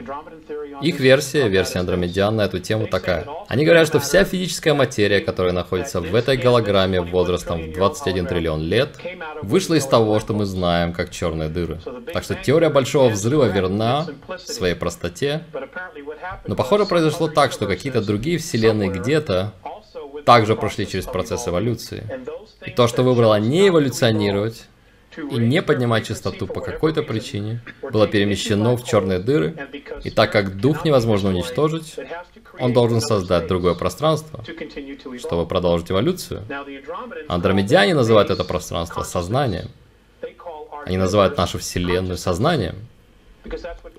Их 0.83 1.01
версия, 1.01 1.49
версия 1.49 1.81
Андромедиан 1.81 2.37
на 2.37 2.43
эту 2.43 2.61
тему 2.61 2.87
такая. 2.87 3.27
Они 3.49 3.65
говорят, 3.65 3.87
что 3.87 3.99
вся 3.99 4.25
физическая 4.25 4.75
материя, 4.75 5.21
которая 5.21 5.53
находится 5.53 6.01
в 6.01 6.15
этой 6.15 6.37
голограмме 6.37 7.01
возрастом 7.01 7.71
в 7.71 7.73
21 7.73 8.27
триллион 8.27 8.63
лет, 8.63 8.91
вышла 9.43 9.75
из 9.75 9.87
того, 9.87 10.21
что 10.21 10.35
мы 10.35 10.47
знаем 10.47 10.93
как 10.93 11.11
черные 11.11 11.49
дыры. 11.49 11.81
Так 12.13 12.23
что 12.23 12.35
теория 12.35 12.69
Большого 12.69 13.09
Взрыва 13.09 13.47
верна 13.47 14.07
в 14.29 14.39
своей 14.39 14.75
простоте, 14.75 15.43
но 16.47 16.55
похоже 16.55 16.87
произошло 16.87 17.29
так, 17.29 17.53
что 17.53 17.67
какие-то 17.67 18.01
другие 18.01 18.39
вселенные 18.39 18.91
где-то 18.91 19.53
также 20.25 20.55
прошли 20.55 20.87
через 20.87 21.07
процесс 21.07 21.49
эволюции. 21.49 22.05
И 22.65 22.71
то, 22.71 22.87
что 22.87 23.03
выбрало 23.03 23.39
не 23.41 23.69
эволюционировать, 23.69 24.69
и 25.31 25.37
не 25.37 25.63
поднимать 25.63 26.07
частоту 26.07 26.47
по 26.47 26.61
какой-то 26.61 27.03
причине, 27.03 27.61
было 27.83 28.07
перемещено 28.07 28.77
в 28.77 28.85
черные 28.85 29.19
дыры, 29.19 29.57
и 30.05 30.11
так 30.11 30.33
как 30.33 30.57
дух 30.57 30.85
невозможно 30.85 31.31
уничтожить, 31.31 31.97
он 32.59 32.73
должен 32.73 33.01
создать 33.01 33.47
другое 33.47 33.75
пространство, 33.75 34.45
чтобы 35.19 35.47
продолжить 35.47 35.91
эволюцию. 35.91 36.43
Андромедиане 37.29 37.95
называют 37.95 38.31
это 38.31 38.45
пространство 38.45 39.03
сознанием. 39.03 39.69
Они 40.87 40.97
называют 40.97 41.37
нашу 41.37 41.59
Вселенную 41.59 42.17
сознанием, 42.17 42.77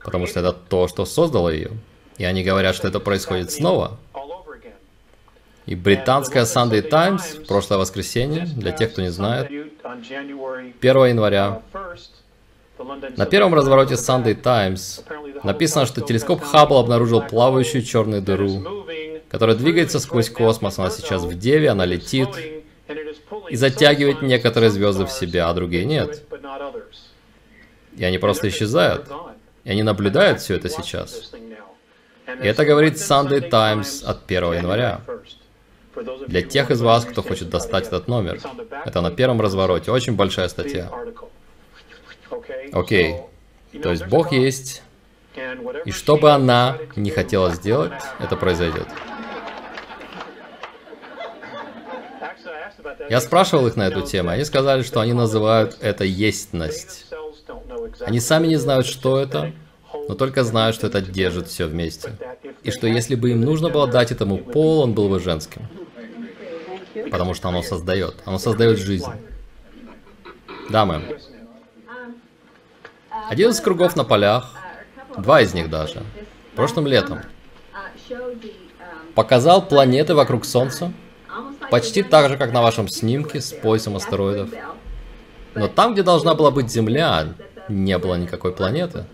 потому 0.03 0.27
что 0.27 0.39
это 0.39 0.53
то, 0.53 0.87
что 0.87 1.05
создало 1.05 1.49
ее. 1.49 1.71
И 2.17 2.25
они 2.25 2.43
говорят, 2.43 2.75
что 2.75 2.87
это 2.87 2.99
происходит 2.99 3.51
снова, 3.51 3.97
и 5.69 5.75
британская 5.75 6.43
Sunday 6.43 6.81
Times 6.81 7.35
в 7.35 7.47
прошлое 7.47 7.77
воскресенье, 7.77 8.45
для 8.45 8.71
тех, 8.71 8.91
кто 8.91 9.01
не 9.01 9.11
знает, 9.11 9.47
1 9.47 9.71
января, 10.81 11.61
на 13.17 13.25
первом 13.25 13.53
развороте 13.53 13.93
Sunday 13.93 14.33
Times 14.33 15.03
написано, 15.43 15.85
что 15.85 16.01
телескоп 16.01 16.41
Хаббл 16.41 16.77
обнаружил 16.77 17.21
плавающую 17.21 17.83
черную 17.83 18.21
дыру 18.21 18.85
которая 19.29 19.55
двигается 19.55 19.99
сквозь 19.99 20.29
космос. 20.29 20.79
Она 20.79 20.89
сейчас 20.89 21.23
в 21.23 21.37
Деве, 21.37 21.69
она 21.69 21.85
летит 21.85 22.29
и 23.49 23.55
затягивает 23.55 24.21
некоторые 24.21 24.71
звезды 24.71 25.05
в 25.05 25.11
себя, 25.11 25.49
а 25.49 25.53
другие 25.53 25.85
нет. 25.85 26.23
И 27.95 28.03
они 28.03 28.17
просто 28.17 28.49
исчезают. 28.49 29.07
И 29.63 29.69
они 29.69 29.83
наблюдают 29.83 30.41
все 30.41 30.55
это 30.55 30.67
сейчас. 30.69 31.31
И 32.41 32.47
это 32.47 32.65
говорит 32.65 32.95
Sunday 32.95 33.47
Times 33.47 34.03
от 34.03 34.25
1 34.25 34.53
января. 34.53 35.01
Для 36.27 36.41
тех 36.41 36.71
из 36.71 36.81
вас, 36.81 37.05
кто 37.05 37.21
хочет 37.21 37.49
достать 37.49 37.87
этот 37.87 38.07
номер. 38.07 38.39
Это 38.85 39.01
на 39.01 39.11
первом 39.11 39.41
развороте. 39.41 39.91
Очень 39.91 40.15
большая 40.15 40.47
статья. 40.47 40.89
Окей. 42.71 43.15
Okay. 43.73 43.81
То 43.81 43.91
есть 43.91 44.05
Бог 44.07 44.31
есть. 44.31 44.83
И 45.85 45.91
что 45.91 46.17
бы 46.17 46.31
она 46.31 46.77
не 46.95 47.11
хотела 47.11 47.51
сделать, 47.51 47.93
это 48.19 48.35
произойдет. 48.35 48.87
Я 53.09 53.21
спрашивал 53.21 53.67
их 53.67 53.75
на 53.75 53.87
эту 53.87 54.01
тему, 54.01 54.29
они 54.29 54.43
сказали, 54.43 54.83
что 54.83 54.99
они 54.99 55.13
называют 55.13 55.77
это 55.79 56.03
естьность. 56.03 57.05
Они 58.01 58.19
сами 58.19 58.47
не 58.47 58.57
знают, 58.57 58.85
что 58.85 59.19
это, 59.19 59.51
но 60.09 60.15
только 60.15 60.43
знают, 60.43 60.75
что 60.75 60.87
это 60.87 61.01
держит 61.01 61.49
все 61.49 61.67
вместе. 61.67 62.17
И 62.63 62.71
что 62.71 62.87
если 62.87 63.13
бы 63.13 63.29
им 63.29 63.41
нужно 63.41 63.69
было 63.69 63.85
дать 63.85 64.11
этому 64.11 64.39
пол, 64.39 64.79
он 64.79 64.93
был 64.93 65.07
бы 65.07 65.19
женским. 65.19 65.61
Потому 67.11 67.35
что 67.35 67.49
оно 67.49 67.61
создает. 67.61 68.15
Оно 68.25 68.39
создает 68.39 68.79
жизнь. 68.79 69.11
Да, 70.67 70.85
мэм. 70.87 71.03
Один 73.29 73.51
из 73.51 73.61
кругов 73.61 73.95
на 73.95 74.03
полях, 74.03 74.55
два 75.15 75.41
из 75.41 75.53
них 75.53 75.69
даже, 75.69 76.01
прошлым 76.55 76.87
летом, 76.87 77.19
показал 79.13 79.63
планеты 79.63 80.15
вокруг 80.15 80.43
Солнца, 80.43 80.91
почти 81.69 82.01
так 82.01 82.29
же, 82.29 82.37
как 82.37 82.51
на 82.51 82.63
вашем 82.63 82.87
снимке 82.87 83.41
с 83.41 83.53
поясом 83.53 83.95
астероидов. 83.95 84.49
Но 85.53 85.67
там, 85.67 85.93
где 85.93 86.01
должна 86.01 86.33
была 86.33 86.49
быть 86.49 86.71
Земля, 86.71 87.35
не 87.67 87.95
было 87.99 88.15
никакой 88.15 88.53
планеты. 88.53 89.05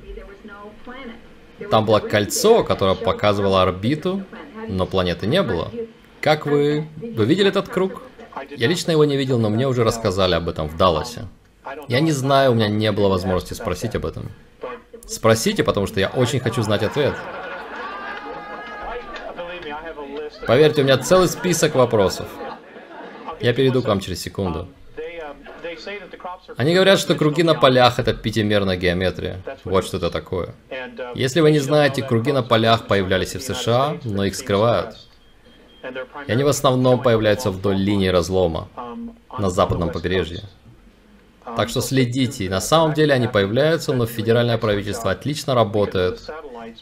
Там 1.72 1.86
было 1.86 2.00
кольцо, 2.00 2.64
которое 2.64 2.96
показывало 2.96 3.62
орбиту, 3.62 4.24
но 4.68 4.86
планеты 4.86 5.28
не 5.28 5.42
было. 5.42 5.72
Как 6.22 6.46
вы... 6.46 6.88
Вы 6.98 7.26
видели 7.26 7.50
этот 7.50 7.70
круг? 7.70 8.02
Я 8.58 8.68
лично 8.68 8.92
его 8.92 9.06
не 9.06 9.16
видел, 9.16 9.40
но 9.40 9.50
мне 9.50 9.68
уже 9.68 9.84
рассказали 9.84 10.36
об 10.36 10.50
этом 10.50 10.68
в 10.68 10.76
Далласе. 10.76 11.28
Я 11.88 12.00
не 12.00 12.12
знаю, 12.12 12.52
у 12.52 12.56
меня 12.56 12.68
не 12.68 12.92
было 12.92 13.08
возможности 13.08 13.54
спросить 13.54 13.96
об 13.96 14.06
этом. 14.06 14.32
Спросите, 15.08 15.64
потому 15.64 15.88
что 15.88 16.00
я 16.00 16.10
очень 16.10 16.40
хочу 16.40 16.62
знать 16.62 16.84
ответ. 16.84 17.16
Поверьте, 20.48 20.82
у 20.82 20.84
меня 20.84 20.98
целый 20.98 21.28
список 21.28 21.76
вопросов. 21.76 22.28
Я 23.40 23.54
перейду 23.54 23.82
к 23.82 23.88
вам 23.88 24.00
через 24.00 24.22
секунду. 24.22 24.68
Они 26.58 26.74
говорят, 26.74 27.00
что 27.00 27.16
круги 27.16 27.44
на 27.44 27.56
полях— 27.56 28.00
это 28.00 28.14
пятимерная 28.14 28.78
геометрия. 28.78 29.42
Вот 29.64 29.86
что 29.86 29.98
это 29.98 30.10
такое. 30.10 30.56
Если 31.16 31.42
вы 31.42 31.52
не 31.52 31.60
знаете, 31.60 32.04
круги 32.04 32.32
на 32.32 32.44
полях 32.44 32.88
появлялись 32.88 33.36
и 33.36 33.38
в 33.38 33.44
США, 33.44 33.98
но 34.04 34.26
их 34.26 34.36
скрывают. 34.36 34.96
И 36.28 36.32
они 36.32 36.44
в 36.44 36.48
основном 36.48 37.02
появляются 37.02 37.52
вдоль 37.52 37.78
линии 37.78 38.08
разлома 38.08 38.68
на 39.38 39.50
западном 39.50 39.92
побережье. 39.92 40.44
Так 41.56 41.70
что 41.70 41.82
следите. 41.82 42.50
На 42.50 42.60
самом 42.60 42.94
деле 42.94 43.14
они 43.14 43.28
появляются, 43.28 43.94
но 43.94 44.08
федеральное 44.08 44.58
правительство 44.58 45.12
отлично 45.12 45.54
работает, 45.54 46.20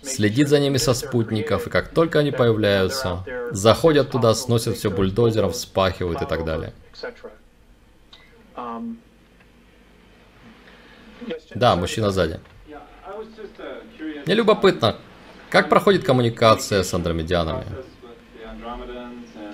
следит 0.02 0.48
за 0.48 0.60
ними 0.60 0.78
со 0.78 0.94
спутников, 0.94 1.68
и 1.68 1.70
как 1.70 1.90
только 1.90 2.20
они 2.20 2.32
появляются, 2.32 3.26
заходят 3.52 4.12
туда, 4.12 4.34
сносят 4.34 4.78
все 4.78 4.90
бульдозером, 4.90 5.52
вспахивают 5.52 6.22
и 6.22 6.26
так 6.26 6.46
далее. 6.46 6.74
Да, 11.56 11.76
мужчина 11.76 12.12
сзади. 12.12 12.40
Мне 14.26 14.36
любопытно, 14.36 14.98
как 15.50 15.70
проходит 15.70 16.04
коммуникация 16.04 16.84
с 16.84 16.94
андромедянами? 16.94 17.66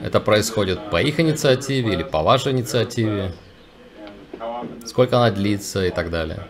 Это 0.02 0.20
происходит 0.20 0.90
по 0.90 1.02
их 1.02 1.20
инициативе 1.20 1.94
или 1.94 2.04
по 2.04 2.22
вашей 2.24 2.54
инициативе? 2.54 3.34
Сколько 4.86 5.18
она 5.18 5.32
длится 5.32 5.86
и 5.86 5.92
так 5.92 6.10
далее? 6.10 6.48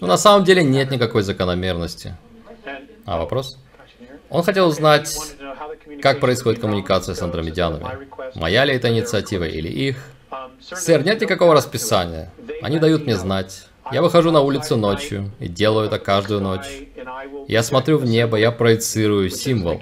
Ну, 0.00 0.06
на 0.06 0.16
самом 0.16 0.44
деле 0.44 0.62
нет 0.62 0.90
никакой 0.90 1.22
закономерности. 1.22 2.16
А, 3.06 3.18
вопрос? 3.18 3.58
Он 4.30 4.42
хотел 4.42 4.68
узнать, 4.68 5.16
как 6.02 6.20
происходит 6.20 6.60
коммуникация 6.60 7.14
с 7.14 7.22
андромедянами. 7.22 8.08
Моя 8.34 8.64
ли 8.64 8.74
это 8.74 8.88
инициатива 8.88 9.44
или 9.44 9.68
их? 9.68 9.96
Сэр, 10.60 11.04
нет 11.04 11.20
никакого 11.20 11.54
расписания. 11.54 12.30
Они 12.62 12.78
дают 12.78 13.04
мне 13.04 13.16
знать. 13.16 13.66
Я 13.92 14.00
выхожу 14.02 14.30
на 14.30 14.40
улицу 14.40 14.76
ночью 14.76 15.30
и 15.40 15.48
делаю 15.48 15.86
это 15.86 15.98
каждую 15.98 16.40
ночь. 16.40 16.66
Я 17.48 17.62
смотрю 17.62 17.98
в 17.98 18.04
небо, 18.04 18.36
я 18.38 18.50
проецирую 18.50 19.28
символ. 19.30 19.80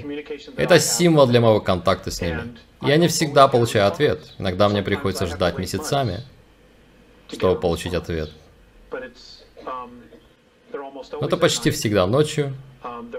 Это 0.57 0.81
символ 0.81 1.27
для 1.27 1.41
моего 1.41 1.61
контакта 1.61 2.11
с 2.11 2.21
ними. 2.21 2.57
Я 2.83 2.97
не 2.97 3.07
всегда 3.07 3.47
получаю 3.47 3.87
ответ. 3.87 4.21
Иногда 4.39 4.69
мне 4.69 4.83
приходится 4.83 5.27
ждать 5.27 5.57
месяцами, 5.57 6.25
чтобы 7.31 7.61
получить 7.61 7.95
ответ. 7.95 8.31
Но 10.73 11.27
это 11.27 11.37
почти 11.37 11.71
всегда 11.71 12.07
ночью. 12.07 12.55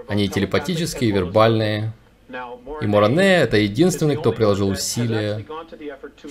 Они 0.08 0.28
телепатические, 0.28 1.12
вербальные. 1.12 1.92
И 2.80 2.86
Моране— 2.86 3.36
это 3.42 3.56
единственный, 3.56 4.16
кто 4.16 4.32
приложил 4.32 4.68
усилия, 4.68 5.44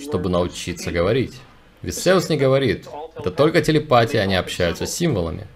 чтобы 0.00 0.28
научиться 0.28 0.90
говорить. 0.90 1.34
Висеус 1.82 2.28
не 2.28 2.36
говорит. 2.36 2.86
Это 3.16 3.30
только 3.30 3.62
телепатия, 3.62 4.20
они 4.20 4.34
общаются 4.34 4.86
с 4.86 4.94
символами. 4.94 5.46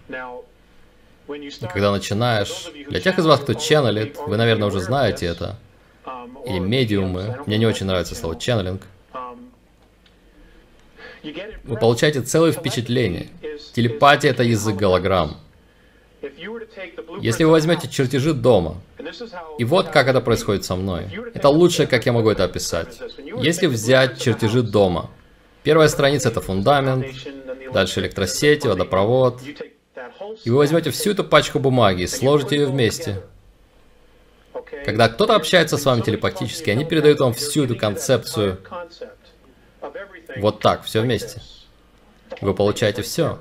И 1.27 1.65
когда 1.71 1.91
начинаешь... 1.91 2.71
Для 2.87 2.99
тех 2.99 3.19
из 3.19 3.25
вас, 3.25 3.39
кто 3.39 3.53
ченнелит, 3.53 4.17
вы, 4.25 4.37
наверное, 4.37 4.67
уже 4.67 4.79
знаете 4.79 5.27
это. 5.27 5.57
Или 6.45 6.59
медиумы. 6.59 7.37
Мне 7.45 7.57
не 7.57 7.65
очень 7.65 7.85
нравится 7.85 8.15
слово 8.15 8.39
ченнелинг. 8.39 8.81
Вы 11.63 11.77
получаете 11.77 12.21
целое 12.21 12.51
впечатление. 12.51 13.29
Телепатия— 13.73 14.31
это 14.31 14.43
язык 14.43 14.75
голограмм. 14.75 15.37
Если 17.21 17.43
вы 17.43 17.51
возьмете 17.51 17.87
чертежи 17.87 18.33
дома, 18.33 18.77
и 19.57 19.63
вот 19.63 19.89
как 19.89 20.07
это 20.07 20.21
происходит 20.21 20.65
со 20.65 20.75
мной. 20.75 21.05
Это 21.33 21.49
лучшее, 21.49 21.87
как 21.87 22.05
я 22.05 22.11
могу 22.13 22.29
это 22.29 22.43
описать. 22.43 22.99
Если 23.37 23.67
взять 23.67 24.21
чертежи 24.21 24.61
дома, 24.61 25.09
первая 25.63 25.87
страница 25.87 26.29
это 26.29 26.41
фундамент, 26.41 27.05
дальше 27.73 28.01
электросети, 28.01 28.67
водопровод, 28.67 29.41
и 30.43 30.49
вы 30.49 30.57
возьмете 30.57 30.91
всю 30.91 31.11
эту 31.11 31.23
пачку 31.23 31.59
бумаги 31.59 32.03
и 32.03 32.07
сложите 32.07 32.57
ее 32.57 32.65
вместе. 32.67 33.21
Когда 34.85 35.09
кто-то 35.09 35.35
общается 35.35 35.77
с 35.77 35.85
вами 35.85 36.01
телепатически, 36.01 36.69
они 36.69 36.85
передают 36.85 37.19
вам 37.19 37.33
всю 37.33 37.65
эту 37.65 37.75
концепцию 37.75 38.59
вот 40.37 40.59
так, 40.59 40.83
все 40.83 41.01
вместе. 41.01 41.41
Вы 42.41 42.53
получаете 42.53 43.01
все. 43.01 43.39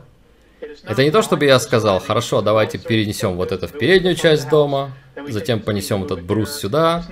Это 0.84 1.04
не 1.04 1.10
то, 1.10 1.22
чтобы 1.22 1.44
я 1.44 1.58
сказал, 1.58 2.00
хорошо, 2.00 2.40
давайте 2.42 2.78
перенесем 2.78 3.36
вот 3.36 3.52
это 3.52 3.66
в 3.68 3.72
переднюю 3.72 4.14
часть 4.14 4.48
дома, 4.48 4.92
затем 5.28 5.60
понесем 5.60 6.04
этот 6.04 6.22
брус 6.22 6.52
сюда. 6.52 7.04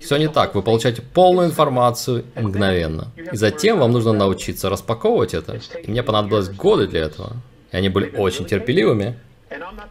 Все 0.00 0.16
не 0.16 0.28
так, 0.28 0.54
вы 0.54 0.62
получаете 0.62 1.02
полную 1.02 1.48
информацию 1.48 2.24
мгновенно. 2.34 3.08
И 3.32 3.36
затем 3.36 3.78
вам 3.78 3.92
нужно 3.92 4.12
научиться 4.12 4.68
распаковывать 4.68 5.34
это. 5.34 5.60
И 5.82 5.90
мне 5.90 6.02
понадобилось 6.02 6.48
годы 6.48 6.86
для 6.86 7.02
этого. 7.02 7.32
И 7.72 7.76
они 7.76 7.88
были 7.88 8.14
очень 8.16 8.44
терпеливыми. 8.44 9.18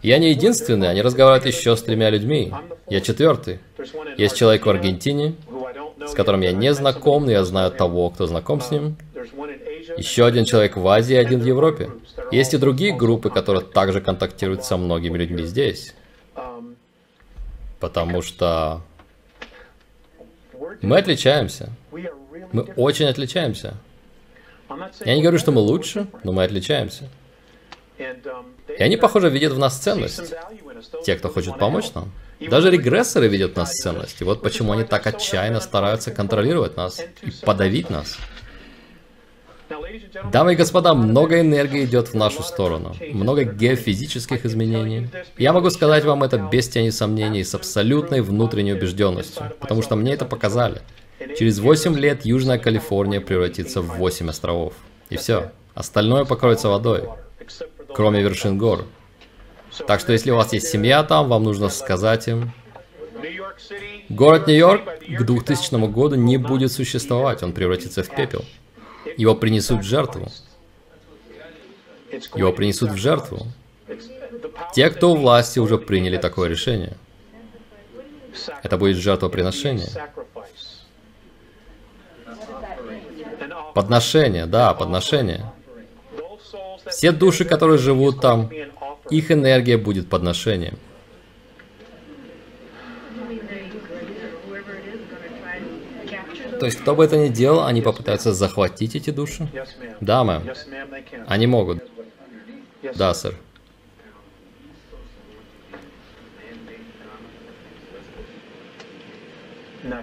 Я 0.01 0.17
не 0.17 0.29
единственный, 0.31 0.89
они 0.89 1.01
разговаривают 1.01 1.45
еще 1.45 1.75
с 1.75 1.81
тремя 1.81 2.09
людьми. 2.09 2.53
Я 2.89 3.01
четвертый. 3.01 3.59
Есть 4.17 4.35
человек 4.35 4.65
в 4.65 4.69
Аргентине, 4.69 5.35
с 6.05 6.13
которым 6.13 6.41
я 6.41 6.51
не 6.51 6.73
знаком, 6.73 7.25
но 7.25 7.31
я 7.31 7.43
знаю 7.43 7.71
того, 7.71 8.09
кто 8.09 8.27
знаком 8.27 8.61
с 8.61 8.71
ним. 8.71 8.97
Еще 9.97 10.25
один 10.25 10.45
человек 10.45 10.77
в 10.77 10.87
Азии, 10.87 11.15
один 11.15 11.39
в 11.41 11.45
Европе. 11.45 11.91
Есть 12.31 12.53
и 12.53 12.57
другие 12.57 12.95
группы, 12.95 13.29
которые 13.29 13.63
также 13.63 14.01
контактируют 14.01 14.63
со 14.63 14.77
многими 14.77 15.17
людьми 15.17 15.43
здесь. 15.43 15.93
Потому 17.79 18.21
что 18.21 18.81
мы 20.81 20.97
отличаемся. 20.97 21.69
Мы 22.51 22.63
очень 22.75 23.05
отличаемся. 23.05 23.75
Я 25.05 25.15
не 25.15 25.21
говорю, 25.21 25.37
что 25.37 25.51
мы 25.51 25.61
лучше, 25.61 26.07
но 26.23 26.31
мы 26.31 26.43
отличаемся. 26.43 27.09
И 27.97 28.83
они, 28.83 28.97
похоже, 28.97 29.29
видят 29.29 29.53
в 29.53 29.59
нас 29.59 29.77
ценность. 29.77 30.33
Те, 31.05 31.15
кто 31.15 31.29
хочет 31.29 31.57
помочь 31.57 31.93
нам. 31.93 32.11
Даже 32.39 32.69
регрессоры 32.69 33.27
видят 33.27 33.53
в 33.53 33.57
нас 33.57 33.71
ценность. 33.71 34.21
И 34.21 34.23
вот 34.23 34.41
почему 34.41 34.73
они 34.73 34.83
так 34.83 35.07
отчаянно 35.07 35.61
стараются 35.61 36.11
контролировать 36.11 36.75
нас 36.75 37.01
и 37.21 37.31
подавить 37.45 37.89
нас. 37.89 38.17
Дамы 40.31 40.53
и 40.53 40.55
господа, 40.55 40.93
много 40.93 41.39
энергии 41.39 41.85
идет 41.85 42.09
в 42.09 42.13
нашу 42.13 42.43
сторону. 42.43 42.95
Много 43.11 43.43
геофизических 43.43 44.45
изменений. 44.45 45.09
Я 45.37 45.53
могу 45.53 45.69
сказать 45.69 46.05
вам 46.05 46.23
это 46.23 46.37
без 46.37 46.67
тени 46.67 46.89
сомнений, 46.89 47.43
с 47.43 47.55
абсолютной 47.55 48.21
внутренней 48.21 48.73
убежденностью, 48.73 49.51
потому 49.59 49.81
что 49.81 49.95
мне 49.95 50.13
это 50.13 50.25
показали. 50.25 50.81
Через 51.37 51.59
8 51.59 51.95
лет 51.97 52.25
Южная 52.25 52.59
Калифорния 52.59 53.21
превратится 53.21 53.81
в 53.81 53.97
8 53.97 54.29
островов. 54.29 54.73
И 55.09 55.17
все. 55.17 55.51
Остальное 55.73 56.25
покроется 56.25 56.69
водой. 56.69 57.03
Кроме 57.93 58.21
вершин 58.21 58.57
гор. 58.57 58.85
Так 59.87 59.99
что 59.99 60.13
если 60.13 60.31
у 60.31 60.35
вас 60.35 60.53
есть 60.53 60.67
семья 60.67 61.03
там, 61.03 61.27
вам 61.27 61.43
нужно 61.43 61.69
сказать 61.69 62.27
им, 62.27 62.51
город 64.09 64.47
Нью-Йорк 64.47 64.83
к 65.07 65.23
2000 65.23 65.91
году 65.91 66.15
не 66.15 66.37
будет 66.37 66.71
существовать, 66.71 67.43
он 67.43 67.51
превратится 67.53 68.03
в 68.03 68.09
пепел. 68.09 68.45
Его 69.17 69.35
принесут 69.35 69.81
в 69.81 69.83
жертву. 69.83 70.27
Его 72.35 72.51
принесут 72.53 72.91
в 72.91 72.97
жертву. 72.97 73.47
Те, 74.73 74.89
кто 74.89 75.11
у 75.11 75.15
власти, 75.15 75.59
уже 75.59 75.77
приняли 75.77 76.17
такое 76.17 76.49
решение. 76.49 76.97
Это 78.63 78.77
будет 78.77 78.97
жертвоприношение. 78.97 79.87
Подношение, 83.73 84.45
да, 84.45 84.73
подношение. 84.73 85.51
Все 86.87 87.11
души, 87.11 87.45
которые 87.45 87.77
живут 87.77 88.21
там, 88.21 88.49
их 89.09 89.31
энергия 89.31 89.77
будет 89.77 90.09
подношением. 90.09 90.77
То 96.65 96.67
есть, 96.67 96.79
кто 96.79 96.95
бы 96.95 97.05
это 97.05 97.15
ни 97.15 97.27
делал, 97.27 97.63
они 97.63 97.83
попытаются 97.83 98.33
захватить 98.33 98.95
эти 98.95 99.11
души? 99.11 99.47
Да, 100.01 100.23
мэм. 100.23 100.49
Они 101.27 101.45
могут. 101.45 101.83
Да, 102.95 103.13
сэр. 103.13 103.35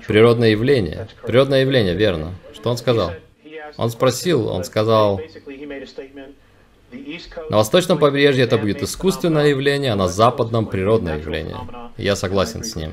Природное 0.06 0.50
явление. 0.50 1.08
Природное 1.26 1.62
явление, 1.62 1.96
верно. 1.96 2.34
Что 2.54 2.70
он 2.70 2.76
сказал? 2.76 3.10
Он 3.76 3.90
спросил, 3.90 4.46
он 4.46 4.62
сказал, 4.62 5.20
на 7.50 7.56
восточном 7.56 7.98
побережье 7.98 8.44
это 8.44 8.56
будет 8.56 8.84
искусственное 8.84 9.48
явление, 9.48 9.90
а 9.90 9.96
на 9.96 10.06
западном 10.06 10.66
природное 10.66 11.18
явление. 11.18 11.56
Я 11.96 12.14
согласен 12.14 12.62
с 12.62 12.76
ним. 12.76 12.92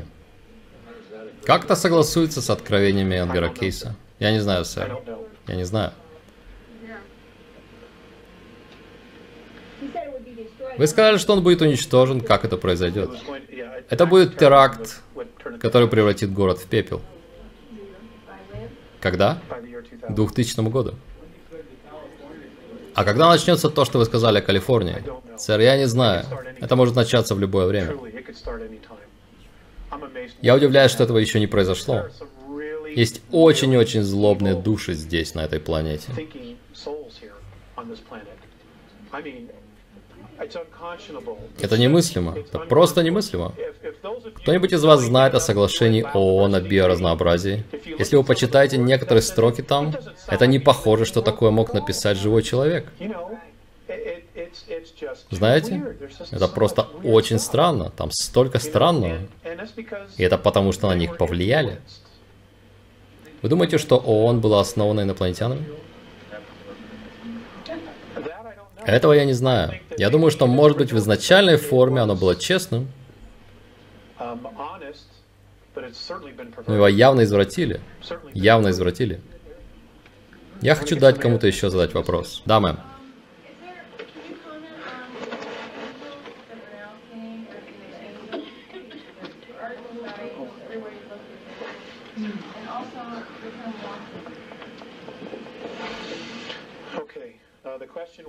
Как 1.50 1.66
это 1.66 1.76
согласуется 1.76 2.44
с 2.44 2.52
откровениями 2.52 3.16
Энгера 3.16 3.50
Кейса? 3.50 3.96
Я 4.20 4.32
не 4.32 4.40
знаю, 4.40 4.66
сэр. 4.66 5.00
Я 5.48 5.56
не 5.56 5.64
знаю. 5.64 5.94
Вы 10.78 10.86
сказали, 10.86 11.18
что 11.18 11.34
он 11.34 11.42
будет 11.42 11.64
уничтожен. 11.64 12.22
Как 12.22 12.46
это 12.46 12.56
произойдет? 12.56 13.10
Это 13.90 14.06
будет 14.06 14.38
теракт, 14.38 15.02
который 15.60 15.88
превратит 15.88 16.32
город 16.32 16.60
в 16.60 16.68
пепел. 16.68 17.02
Когда? 19.00 19.42
К 20.08 20.14
2000 20.14 20.70
году. 20.70 20.94
А 22.94 23.04
когда 23.04 23.28
начнется 23.28 23.72
то, 23.72 23.86
что 23.86 23.98
вы 23.98 24.06
сказали 24.06 24.38
о 24.38 24.42
Калифорнии? 24.44 25.04
Сэр, 25.36 25.62
я 25.62 25.78
не 25.78 25.88
знаю. 25.88 26.26
Это 26.60 26.76
может 26.76 26.96
начаться 26.96 27.34
в 27.34 27.40
любое 27.40 27.66
время. 27.66 27.98
Я 30.42 30.56
удивляюсь, 30.56 30.92
что 30.92 31.04
этого 31.04 31.18
еще 31.18 31.40
не 31.40 31.48
произошло. 31.48 32.08
Есть 32.96 33.22
очень-очень 33.32 34.02
злобные 34.02 34.56
души 34.56 34.94
здесь, 34.94 35.36
на 35.36 35.42
этой 35.42 35.60
планете. 35.60 36.12
Это 41.60 41.78
немыслимо. 41.78 42.38
Это 42.38 42.60
просто 42.60 43.04
немыслимо. 43.04 43.54
Кто-нибудь 44.38 44.72
из 44.72 44.84
вас 44.84 45.02
знает 45.02 45.36
о 45.36 45.40
соглашении 45.40 46.06
ООН 46.14 46.56
о 46.56 46.62
биоразнообразии? 46.62 47.66
Если 47.98 48.16
вы 48.16 48.24
почитаете 48.24 48.78
некоторые 48.78 49.22
строки 49.22 49.62
там, 49.62 49.94
это 50.28 50.48
не 50.48 50.60
похоже, 50.60 51.06
что 51.06 51.22
такое 51.22 51.52
мог 51.52 51.74
написать 51.74 52.18
живой 52.18 52.44
человек. 52.44 52.88
Знаете, 55.30 55.96
это 56.32 56.48
просто 56.48 56.88
очень 57.04 57.40
странно. 57.40 57.92
Там 57.92 58.12
столько 58.12 58.60
странного. 58.60 59.20
И 60.18 60.24
это 60.24 60.38
потому, 60.38 60.72
что 60.72 60.88
на 60.88 60.96
них 60.96 61.18
повлияли. 61.18 61.80
Вы 63.42 63.50
думаете, 63.50 63.78
что 63.78 63.98
ООН 63.98 64.42
была 64.42 64.60
основана 64.60 65.02
инопланетянами? 65.02 65.66
Этого 68.86 69.14
я 69.14 69.26
не 69.26 69.34
знаю. 69.34 69.80
Я 69.98 70.10
думаю, 70.10 70.32
что, 70.32 70.48
может 70.48 70.78
быть, 70.78 70.92
в 70.92 70.98
изначальной 70.98 71.58
форме 71.58 72.02
оно 72.02 72.16
было 72.16 72.36
честным, 72.36 72.88
но 76.68 76.74
его 76.74 76.88
явно 76.88 77.24
извратили. 77.24 77.80
Явно 78.34 78.70
извратили. 78.70 79.22
Я 80.62 80.76
хочу 80.76 80.98
дать 80.98 81.20
кому-то 81.20 81.48
еще 81.48 81.70
задать 81.70 81.94
вопрос. 81.94 82.42
Да, 82.46 82.60
мэм. 82.60 82.80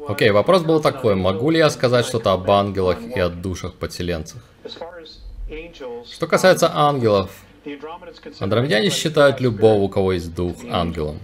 Окей, 0.09 0.31
вопрос 0.31 0.63
был 0.63 0.81
такой, 0.81 1.15
могу 1.15 1.51
ли 1.51 1.59
я 1.59 1.71
сказать 1.71 2.07
что-то 2.07 2.33
об 2.33 2.51
ангелах 2.51 2.99
и 3.01 3.21
о 3.21 3.29
душах 3.29 3.75
подселенцах? 3.75 4.43
Что 6.11 6.27
касается 6.27 6.71
ангелов, 6.75 7.31
андромедяне 8.39 8.91
считают 8.91 9.41
любого, 9.41 9.81
у 9.83 9.89
кого 9.89 10.13
есть 10.13 10.35
дух, 10.35 10.57
ангелом. 10.71 11.19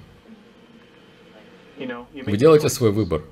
Вы 1.78 2.36
делаете 2.36 2.68
свой 2.68 2.90
выбор. 2.90 3.22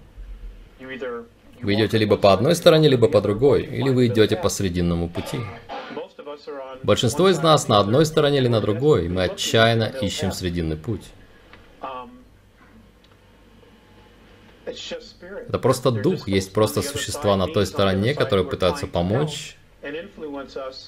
Вы 1.63 1.75
идете 1.75 1.99
либо 1.99 2.17
по 2.17 2.33
одной 2.33 2.55
стороне, 2.55 2.89
либо 2.89 3.09
по 3.09 3.21
другой, 3.21 3.63
или 3.63 3.89
вы 3.89 4.07
идете 4.07 4.37
по 4.37 4.49
срединному 4.49 5.09
пути. 5.09 5.39
Большинство 6.83 7.31
из 7.31 7.39
нас 7.39 7.69
на 7.69 7.79
одной 7.79 8.05
стороне 8.05 8.39
или 8.39 8.49
на 8.49 8.61
другой, 8.61 9.07
и 9.07 9.09
мы 9.09 9.23
отчаянно 9.25 9.85
ищем 10.03 10.33
срединный 10.33 10.77
путь. 10.77 11.05
Это 14.67 15.59
просто 15.59 15.91
дух, 15.91 16.29
есть 16.29 16.53
просто 16.53 16.83
существа 16.83 17.37
на 17.37 17.47
той 17.47 17.67
стороне, 17.67 18.15
которые 18.15 18.47
пытаются 18.47 18.87
помочь 18.87 19.57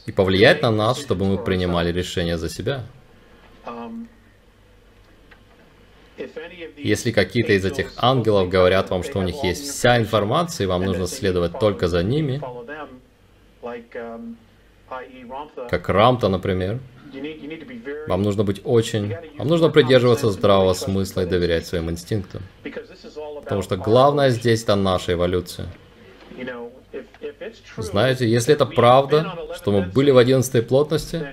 и 0.07 0.13
повлиять 0.13 0.63
на 0.63 0.71
нас, 0.71 1.01
чтобы 1.01 1.27
мы 1.27 1.39
принимали 1.39 1.93
решения 1.93 2.39
за 2.39 2.49
себя. 2.49 2.85
Если 6.79 7.11
какие-то 7.11 7.53
из 7.53 7.65
этих 7.65 7.93
ангелов 7.97 8.49
говорят 8.49 8.91
вам, 8.91 9.03
что 9.03 9.19
у 9.19 9.23
них 9.23 9.45
есть 9.45 9.69
вся 9.69 9.99
информация, 9.99 10.65
и 10.65 10.69
вам 10.69 10.85
нужно 10.85 11.07
следовать 11.07 11.59
только 11.59 11.89
за 11.89 12.03
ними, 12.03 12.41
как 15.69 15.89
Рамта, 15.89 16.29
например, 16.29 16.81
вам 18.09 18.23
нужно 18.23 18.45
быть 18.45 18.61
очень... 18.65 19.15
Вам 19.39 19.49
нужно 19.49 19.69
придерживаться 19.69 20.31
здравого 20.31 20.75
смысла 20.75 21.23
и 21.23 21.27
доверять 21.27 21.67
своим 21.67 21.91
инстинктам. 21.91 22.43
Потому 23.47 23.63
что 23.63 23.77
главное 23.77 24.31
здесь 24.31 24.65
это 24.65 24.75
наша 24.75 25.13
эволюция. 25.13 25.69
Знаете, 27.77 28.29
если 28.29 28.53
это 28.53 28.67
правда, 28.67 29.39
что 29.55 29.71
мы 29.71 29.83
были 29.83 30.11
в 30.11 30.19
одиннадцатой 30.19 30.63
плотности, 30.63 31.29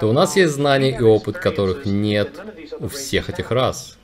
то 0.00 0.08
у 0.08 0.12
нас 0.12 0.34
есть 0.36 0.54
знания 0.54 0.90
и 0.90 1.00
опыт, 1.00 1.38
которых 1.38 1.86
нет 1.86 2.30
у 2.80 2.88
всех 2.88 3.30
этих 3.30 3.52
рас. 3.52 3.96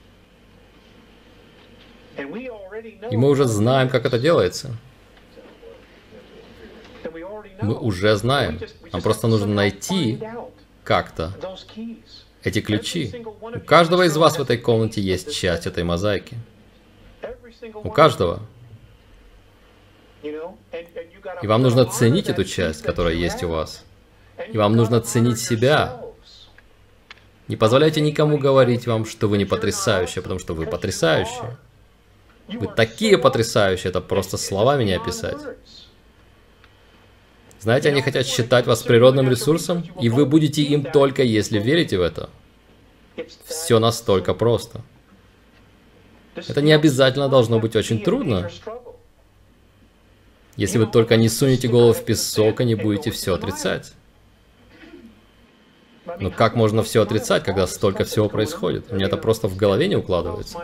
И 3.10 3.16
мы 3.16 3.28
уже 3.28 3.44
знаем, 3.46 3.88
как 3.88 4.06
это 4.06 4.20
делается. 4.20 4.70
Мы 7.60 7.76
уже 7.76 8.14
знаем. 8.14 8.60
Нам 8.92 9.02
просто 9.02 9.26
нужно 9.26 9.52
найти 9.52 10.20
как-то 10.84 11.32
эти 12.44 12.60
ключи. 12.60 13.24
У 13.40 13.58
каждого 13.58 14.04
из 14.04 14.16
вас 14.16 14.38
в 14.38 14.42
этой 14.42 14.58
комнате 14.58 15.00
есть 15.00 15.34
часть 15.34 15.66
этой 15.66 15.82
мозаики. 15.82 16.36
У 17.74 17.90
каждого. 17.90 18.40
И 20.22 21.46
вам 21.46 21.62
нужно 21.62 21.84
ценить 21.84 22.28
эту 22.28 22.44
часть, 22.44 22.82
которая 22.82 23.14
есть 23.14 23.42
у 23.42 23.48
вас. 23.48 23.84
И 24.52 24.56
вам 24.56 24.76
нужно 24.76 25.00
ценить 25.00 25.40
себя. 25.40 26.00
Не 27.48 27.56
позволяйте 27.56 28.00
никому 28.00 28.38
говорить 28.38 28.86
вам, 28.86 29.06
что 29.06 29.28
вы 29.28 29.38
не 29.38 29.44
потрясающие, 29.44 30.22
потому 30.22 30.38
что 30.38 30.54
вы 30.54 30.66
потрясающие. 30.66 31.56
Вы 32.48 32.66
такие 32.66 33.18
потрясающие, 33.18 33.90
это 33.90 34.00
просто 34.00 34.36
словами 34.36 34.84
не 34.84 34.94
описать. 34.94 35.38
Знаете, 37.60 37.88
они 37.88 38.02
хотят 38.02 38.26
считать 38.26 38.66
вас 38.66 38.82
природным 38.82 39.28
ресурсом, 39.28 39.84
и 40.00 40.08
вы 40.08 40.26
будете 40.26 40.62
им 40.62 40.84
только, 40.84 41.22
если 41.22 41.58
верите 41.58 41.98
в 41.98 42.02
это. 42.02 42.30
Все 43.44 43.78
настолько 43.78 44.32
просто. 44.32 44.82
Это 46.46 46.62
не 46.62 46.72
обязательно 46.72 47.28
должно 47.28 47.58
быть 47.58 47.74
очень 47.76 48.02
трудно. 48.02 48.50
Если 50.56 50.78
вы 50.78 50.86
только 50.86 51.16
не 51.16 51.28
сунете 51.28 51.68
голову 51.68 51.92
в 51.92 52.04
песок 52.04 52.60
и 52.60 52.64
не 52.64 52.74
будете 52.74 53.10
все 53.10 53.34
отрицать. 53.34 53.92
Но 56.18 56.30
как 56.30 56.56
можно 56.56 56.82
все 56.82 57.02
отрицать, 57.02 57.44
когда 57.44 57.66
столько 57.66 58.04
всего 58.04 58.28
происходит? 58.28 58.90
Мне 58.90 59.04
это 59.04 59.16
просто 59.16 59.46
в 59.46 59.56
голове 59.56 59.88
не 59.88 59.96
укладывается. 59.96 60.58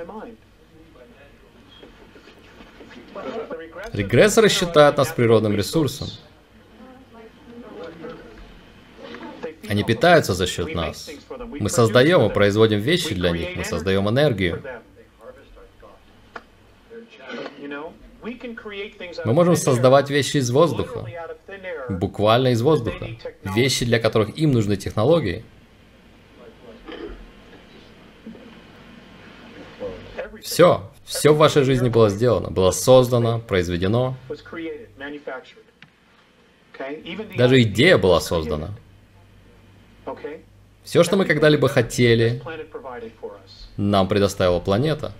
Регрессоры 3.92 4.48
считают 4.48 4.96
нас 4.96 5.12
природным 5.12 5.54
ресурсом. 5.54 6.08
Они 9.68 9.82
питаются 9.84 10.34
за 10.34 10.46
счет 10.46 10.74
нас. 10.74 11.10
Мы 11.60 11.70
создаем 11.70 12.26
и 12.26 12.32
производим 12.32 12.80
вещи 12.80 13.14
для 13.14 13.30
них, 13.30 13.56
мы 13.56 13.64
создаем 13.64 14.08
энергию. 14.08 14.62
Мы 19.24 19.32
можем 19.32 19.56
создавать 19.56 20.10
вещи 20.10 20.38
из 20.38 20.50
воздуха, 20.50 21.06
буквально 21.88 22.48
из 22.48 22.62
воздуха. 22.62 23.08
Вещи, 23.42 23.84
для 23.84 23.98
которых 23.98 24.36
им 24.38 24.52
нужны 24.52 24.76
технологии. 24.76 25.44
Все, 30.42 30.90
все 31.04 31.32
в 31.32 31.38
вашей 31.38 31.64
жизни 31.64 31.88
было 31.88 32.08
сделано, 32.10 32.50
было 32.50 32.70
создано, 32.70 33.40
произведено. 33.40 34.16
Даже 37.36 37.62
идея 37.62 37.98
была 37.98 38.20
создана. 38.20 38.70
Все, 40.82 41.02
что 41.02 41.16
мы 41.16 41.24
когда-либо 41.24 41.68
хотели, 41.68 42.42
нам 43.76 44.08
предоставила 44.08 44.60
планета. 44.60 45.12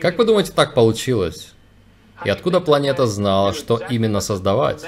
Как 0.00 0.18
вы 0.18 0.24
думаете, 0.24 0.52
так 0.52 0.74
получилось? 0.74 1.54
И 2.24 2.28
откуда 2.28 2.60
планета 2.60 3.06
знала, 3.06 3.54
что 3.54 3.78
именно 3.90 4.20
создавать? 4.20 4.84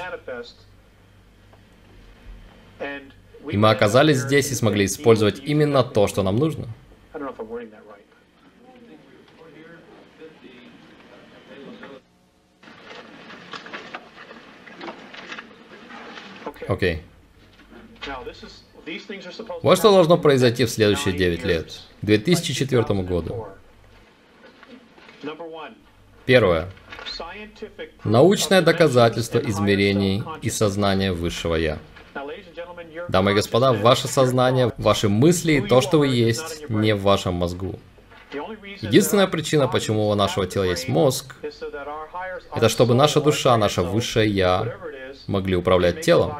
И 3.51 3.57
мы 3.57 3.69
оказались 3.69 4.17
здесь 4.17 4.51
и 4.51 4.55
смогли 4.55 4.85
использовать 4.85 5.39
именно 5.39 5.83
то, 5.83 6.07
что 6.07 6.23
нам 6.23 6.37
нужно. 6.37 6.67
Окей. 16.67 17.03
Вот 19.61 19.77
что 19.77 19.91
должно 19.91 20.17
произойти 20.17 20.65
в 20.65 20.69
следующие 20.69 21.13
9 21.13 21.43
лет, 21.43 21.81
к 22.01 22.05
2004 22.05 22.83
году. 23.03 23.47
Первое. 26.25 26.69
Научное 28.03 28.61
доказательство 28.61 29.39
измерений 29.39 30.23
и 30.41 30.49
сознания 30.49 31.11
высшего 31.11 31.55
Я. 31.55 31.79
Дамы 33.09 33.31
и 33.31 33.35
господа, 33.35 33.73
ваше 33.73 34.07
сознание, 34.07 34.71
ваши 34.77 35.09
мысли 35.09 35.53
и 35.53 35.61
то, 35.61 35.81
что 35.81 35.99
вы 35.99 36.07
есть, 36.07 36.69
не 36.69 36.95
в 36.95 37.01
вашем 37.01 37.35
мозгу. 37.35 37.79
Единственная 38.81 39.27
причина, 39.27 39.67
почему 39.67 40.09
у 40.09 40.15
нашего 40.15 40.47
тела 40.47 40.63
есть 40.63 40.87
мозг, 40.87 41.35
это 42.55 42.69
чтобы 42.69 42.93
наша 42.93 43.21
душа, 43.21 43.57
наше 43.57 43.81
высшее 43.81 44.29
Я 44.29 44.75
могли 45.27 45.55
управлять 45.55 46.01
телом. 46.01 46.37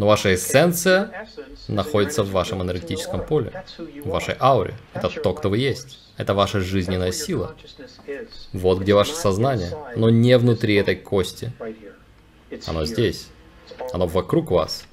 Но 0.00 0.06
ваша 0.06 0.34
эссенция 0.34 1.28
находится 1.68 2.22
в 2.22 2.30
вашем 2.30 2.62
энергетическом 2.62 3.22
поле, 3.22 3.52
в 3.76 4.08
вашей 4.08 4.34
ауре. 4.40 4.72
Это 4.94 5.10
то, 5.10 5.34
кто 5.34 5.50
вы 5.50 5.58
есть. 5.58 5.98
Это 6.16 6.32
ваша 6.32 6.60
жизненная 6.60 7.12
сила. 7.12 7.54
Вот 8.54 8.78
где 8.78 8.94
ваше 8.94 9.12
сознание. 9.12 9.76
Но 9.96 10.08
не 10.08 10.38
внутри 10.38 10.76
этой 10.76 10.96
кости. 10.96 11.52
Оно 12.66 12.86
здесь. 12.86 13.28
Оно 13.92 14.06
вокруг 14.06 14.50
вас. 14.50 14.84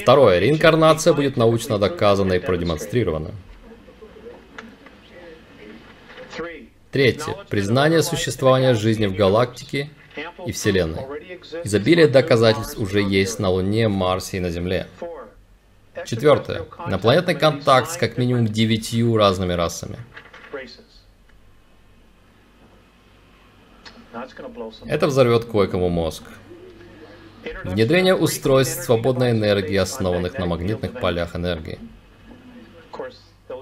Второе. 0.00 0.38
Реинкарнация 0.38 1.12
будет 1.12 1.36
научно 1.36 1.80
доказана 1.80 2.34
и 2.34 2.38
продемонстрирована. 2.38 3.32
Третье. 6.92 7.34
Признание 7.48 8.04
существования 8.04 8.74
жизни 8.74 9.06
в 9.06 9.16
галактике 9.16 9.90
и 10.46 10.52
Вселенной. 10.52 11.02
Изобилие 11.64 12.08
доказательств 12.08 12.78
уже 12.78 13.00
есть 13.00 13.38
на 13.38 13.50
Луне, 13.50 13.88
Марсе 13.88 14.38
и 14.38 14.40
на 14.40 14.50
Земле. 14.50 14.86
Четвертое. 16.06 16.66
Инопланетный 16.86 17.34
контакт 17.34 17.90
с 17.90 17.96
как 17.96 18.18
минимум 18.18 18.46
девятью 18.46 19.16
разными 19.16 19.52
расами. 19.52 19.98
Это 24.86 25.06
взорвет 25.06 25.44
кое-кому 25.44 25.88
мозг. 25.88 26.24
Внедрение 27.64 28.14
устройств 28.14 28.84
свободной 28.84 29.32
энергии, 29.32 29.76
основанных 29.76 30.38
на 30.38 30.46
магнитных 30.46 31.00
полях 31.00 31.34
энергии. 31.34 31.78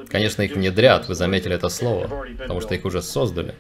Конечно, 0.09 0.43
их 0.43 0.53
внедрят, 0.53 1.09
вы 1.09 1.15
заметили 1.15 1.55
это 1.55 1.69
слово, 1.69 2.27
потому 2.39 2.61
что 2.61 2.75
их 2.75 2.85
уже 2.85 3.01
создали. 3.01 3.55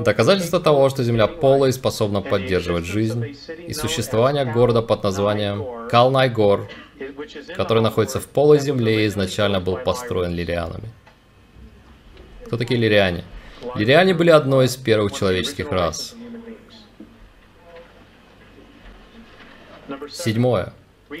Доказательство 0.00 0.60
того, 0.60 0.88
что 0.88 1.04
Земля 1.04 1.26
полая 1.26 1.70
и 1.70 1.72
способна 1.72 2.20
поддерживать 2.20 2.84
жизнь, 2.84 3.36
и 3.66 3.72
существование 3.72 4.44
города 4.44 4.82
под 4.82 5.02
названием 5.02 5.88
Калнайгор, 5.88 6.68
который 7.56 7.82
находится 7.82 8.20
в 8.20 8.26
полой 8.26 8.58
Земле 8.58 9.04
и 9.04 9.06
изначально 9.08 9.60
был 9.60 9.76
построен 9.76 10.34
лирианами. 10.34 10.90
Кто 12.46 12.56
такие 12.56 12.78
лириане? 12.78 13.24
Лириане 13.76 14.14
были 14.14 14.30
одной 14.30 14.66
из 14.66 14.76
первых 14.76 15.12
человеческих 15.12 15.70
рас. 15.70 16.14
Седьмое. 20.10 20.72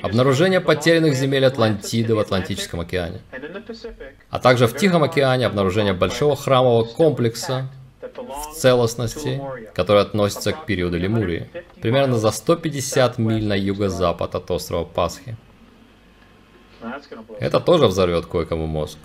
Обнаружение 0.02 0.60
потерянных 0.60 1.14
земель 1.14 1.44
Атлантиды 1.44 2.14
в 2.14 2.18
Атлантическом 2.18 2.80
океане. 2.80 3.20
А 4.30 4.38
также 4.38 4.66
в 4.66 4.76
Тихом 4.76 5.02
океане 5.02 5.46
обнаружение 5.46 5.92
большого 5.92 6.34
храмового 6.34 6.84
комплекса, 6.84 7.68
в 8.16 8.54
целостности, 8.54 9.40
которая 9.74 10.04
относится 10.04 10.52
к 10.52 10.66
периоду 10.66 10.98
Лемурии, 10.98 11.48
примерно 11.80 12.18
за 12.18 12.30
150 12.30 13.18
миль 13.18 13.44
на 13.44 13.54
юго-запад 13.54 14.34
от 14.34 14.50
острова 14.50 14.84
Пасхи. 14.84 15.36
Это 17.38 17.60
тоже 17.60 17.86
взорвет 17.86 18.26
кое-кому 18.26 18.66
мозг. 18.66 18.98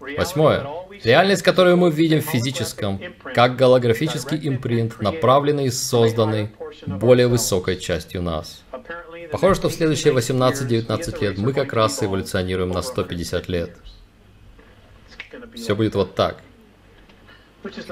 Восьмое. 0.00 0.66
Реальность, 1.02 1.42
которую 1.42 1.76
мы 1.76 1.90
видим 1.90 2.20
в 2.20 2.26
физическом, 2.26 3.00
как 3.34 3.56
голографический 3.56 4.38
импринт, 4.48 5.00
направленный 5.00 5.66
и 5.66 5.70
созданный 5.70 6.50
более 6.86 7.28
высокой 7.28 7.78
частью 7.78 8.22
нас. 8.22 8.62
Похоже, 9.32 9.56
что 9.56 9.68
в 9.68 9.72
следующие 9.72 10.14
18-19 10.14 11.20
лет 11.20 11.38
мы 11.38 11.52
как 11.52 11.72
раз 11.72 12.02
эволюционируем 12.02 12.70
на 12.70 12.82
150 12.82 13.48
лет. 13.48 13.76
Все 15.54 15.74
будет 15.74 15.94
вот 15.94 16.14
так. 16.14 16.42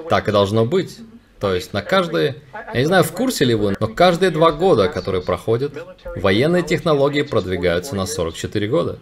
Так 0.08 0.28
и 0.28 0.32
должно 0.32 0.64
быть. 0.64 0.98
То 1.40 1.54
есть 1.54 1.72
на 1.72 1.82
каждые, 1.82 2.36
я 2.72 2.80
не 2.80 2.86
знаю, 2.86 3.04
в 3.04 3.12
курсе 3.12 3.44
ли 3.44 3.54
вы, 3.54 3.74
но 3.78 3.88
каждые 3.88 4.30
два 4.30 4.52
года, 4.52 4.88
которые 4.88 5.20
проходят, 5.20 5.72
военные 6.16 6.62
технологии 6.62 7.22
продвигаются 7.22 7.94
на 7.96 8.06
44 8.06 8.66
года. 8.68 8.98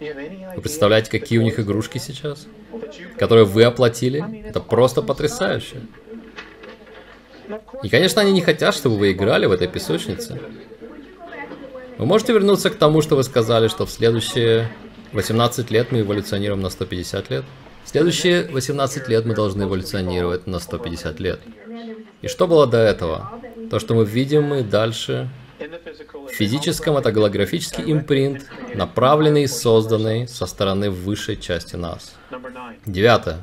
Вы 0.00 0.60
представляете, 0.60 1.10
какие 1.10 1.38
у 1.38 1.42
них 1.42 1.58
игрушки 1.58 1.98
сейчас? 1.98 2.46
Которые 3.18 3.44
вы 3.44 3.64
оплатили? 3.64 4.44
Это 4.46 4.60
просто 4.60 5.02
потрясающе. 5.02 5.80
И, 7.82 7.88
конечно, 7.88 8.20
они 8.20 8.32
не 8.32 8.42
хотят, 8.42 8.74
чтобы 8.74 8.98
вы 8.98 9.12
играли 9.12 9.46
в 9.46 9.52
этой 9.52 9.68
песочнице. 9.68 10.38
Вы 11.96 12.06
можете 12.06 12.32
вернуться 12.32 12.70
к 12.70 12.76
тому, 12.76 13.00
что 13.02 13.16
вы 13.16 13.24
сказали, 13.24 13.68
что 13.68 13.86
в 13.86 13.90
следующие 13.90 14.68
18 15.12 15.70
лет 15.70 15.90
мы 15.90 16.00
эволюционируем 16.00 16.60
на 16.60 16.70
150 16.70 17.30
лет? 17.30 17.44
Следующие 17.90 18.44
18 18.48 19.08
лет 19.08 19.24
мы 19.24 19.34
должны 19.34 19.62
эволюционировать 19.62 20.46
на 20.46 20.58
150 20.58 21.20
лет. 21.20 21.40
И 22.20 22.28
что 22.28 22.46
было 22.46 22.66
до 22.66 22.76
этого? 22.76 23.32
То, 23.70 23.78
что 23.78 23.94
мы 23.94 24.04
видим 24.04 24.52
и 24.52 24.62
дальше. 24.62 25.30
В 25.58 26.30
физическом 26.30 26.98
это 26.98 27.12
голографический 27.12 27.90
импринт, 27.90 28.44
направленный 28.74 29.44
и 29.44 29.46
созданный 29.46 30.28
со 30.28 30.44
стороны 30.44 30.90
высшей 30.90 31.36
части 31.36 31.76
нас. 31.76 32.12
Девятое. 32.84 33.38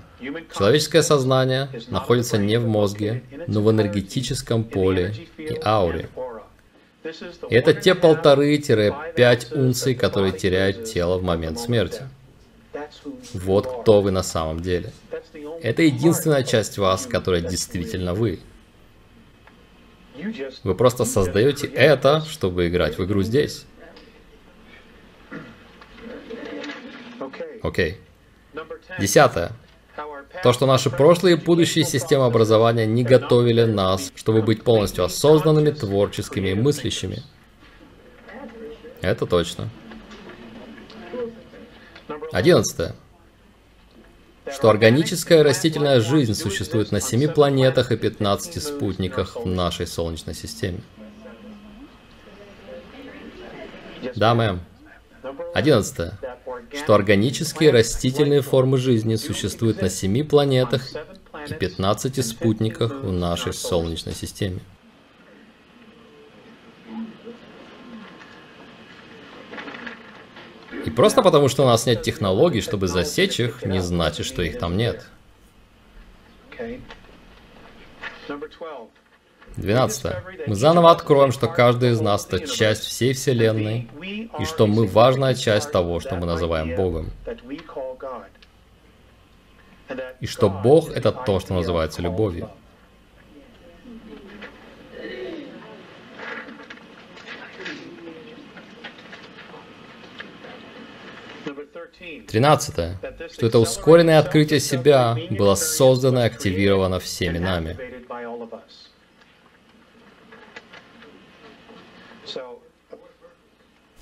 Человеческое 0.55 1.01
сознание 1.01 1.67
находится 1.87 2.37
не 2.37 2.59
в 2.59 2.67
мозге, 2.67 3.23
но 3.47 3.61
в 3.61 3.71
энергетическом 3.71 4.63
поле 4.63 5.11
и 5.39 5.59
ауре. 5.63 6.07
И 7.49 7.55
это 7.55 7.73
те 7.73 7.95
полторы-пять 7.95 9.51
унций, 9.53 9.95
которые 9.95 10.33
теряют 10.33 10.83
тело 10.83 11.17
в 11.17 11.23
момент 11.23 11.59
смерти. 11.59 12.03
Вот 13.33 13.81
кто 13.81 14.01
вы 14.01 14.11
на 14.11 14.23
самом 14.23 14.59
деле. 14.59 14.91
Это 15.61 15.81
единственная 15.83 16.43
часть 16.43 16.77
вас, 16.77 17.05
которая 17.05 17.41
действительно 17.41 18.13
вы. 18.13 18.39
Вы 20.63 20.75
просто 20.75 21.05
создаете 21.05 21.67
это, 21.67 22.21
чтобы 22.21 22.67
играть 22.67 22.97
в 22.97 23.05
игру 23.05 23.21
здесь. 23.21 23.65
Окей. 27.61 27.97
Десятое. 28.99 29.51
То, 30.43 30.53
что 30.53 30.65
наши 30.65 30.89
прошлые 30.89 31.37
и 31.37 31.39
будущие 31.39 31.85
системы 31.85 32.25
образования 32.25 32.85
не 32.85 33.03
готовили 33.03 33.63
нас, 33.63 34.11
чтобы 34.15 34.41
быть 34.41 34.63
полностью 34.63 35.03
осознанными, 35.03 35.71
творческими 35.71 36.49
и 36.49 36.53
мыслящими. 36.53 37.23
Это 39.01 39.25
точно. 39.25 39.69
Одиннадцатое. 42.31 42.95
Что 44.51 44.69
органическая 44.69 45.43
растительная 45.43 46.01
жизнь 46.01 46.35
существует 46.35 46.91
на 46.91 47.01
семи 47.01 47.27
планетах 47.27 47.91
и 47.91 47.97
15 47.97 48.61
спутниках 48.61 49.35
в 49.35 49.45
нашей 49.47 49.87
Солнечной 49.87 50.35
системе. 50.35 50.81
Да, 54.15 54.35
мэм. 54.35 54.61
Одиннадцатое. 55.55 56.19
Что 56.71 56.93
органические 56.93 57.71
растительные 57.71 58.41
формы 58.41 58.77
жизни 58.77 59.15
существуют 59.15 59.81
на 59.81 59.89
семи 59.89 60.21
планетах 60.21 60.83
и 61.47 61.53
15 61.53 62.23
спутниках 62.25 62.91
в 63.03 63.11
нашей 63.11 63.53
Солнечной 63.53 64.13
системе. 64.13 64.59
Просто 70.95 71.21
потому, 71.21 71.49
что 71.49 71.63
у 71.63 71.65
нас 71.65 71.85
нет 71.85 72.01
технологий, 72.01 72.61
чтобы 72.61 72.87
засечь 72.87 73.39
их, 73.39 73.65
не 73.65 73.81
значит, 73.81 74.25
что 74.25 74.41
их 74.41 74.59
там 74.59 74.77
нет. 74.77 75.05
12. 79.57 80.15
Мы 80.47 80.55
заново 80.55 80.91
откроем, 80.91 81.31
что 81.31 81.47
каждый 81.47 81.91
из 81.91 82.01
нас– 82.01 82.27
это 82.31 82.47
часть 82.47 82.83
всей 82.83 83.13
Вселенной, 83.13 83.89
и 84.39 84.45
что 84.45 84.67
мы– 84.67 84.85
важная 84.87 85.33
часть 85.33 85.71
того, 85.71 85.99
что 85.99 86.15
мы 86.15 86.25
называем 86.25 86.75
Богом. 86.75 87.11
И 90.19 90.27
что 90.27 90.49
Бог– 90.49 90.89
это 90.95 91.11
то, 91.11 91.39
что 91.39 91.53
называется 91.53 92.01
любовью. 92.01 92.49
Тринадцатое. 102.27 102.99
Что 103.31 103.47
это 103.47 103.59
ускоренное 103.59 104.19
открытие 104.19 104.59
себя 104.59 105.17
было 105.29 105.55
создано 105.55 106.21
и 106.21 106.27
активировано 106.27 106.99
всеми 106.99 107.37
нами. 107.37 107.77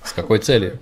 С 0.02 0.12
какой 0.12 0.38
целью? 0.38 0.78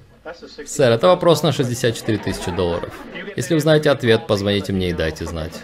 Сэр, 0.66 0.92
это 0.92 1.08
вопрос 1.08 1.42
на 1.42 1.52
64 1.52 2.18
тысячи 2.18 2.50
долларов. 2.50 2.94
Если 3.36 3.54
вы 3.54 3.60
знаете 3.60 3.90
ответ, 3.90 4.26
позвоните 4.26 4.72
мне 4.72 4.90
и 4.90 4.92
дайте 4.92 5.26
знать. 5.26 5.60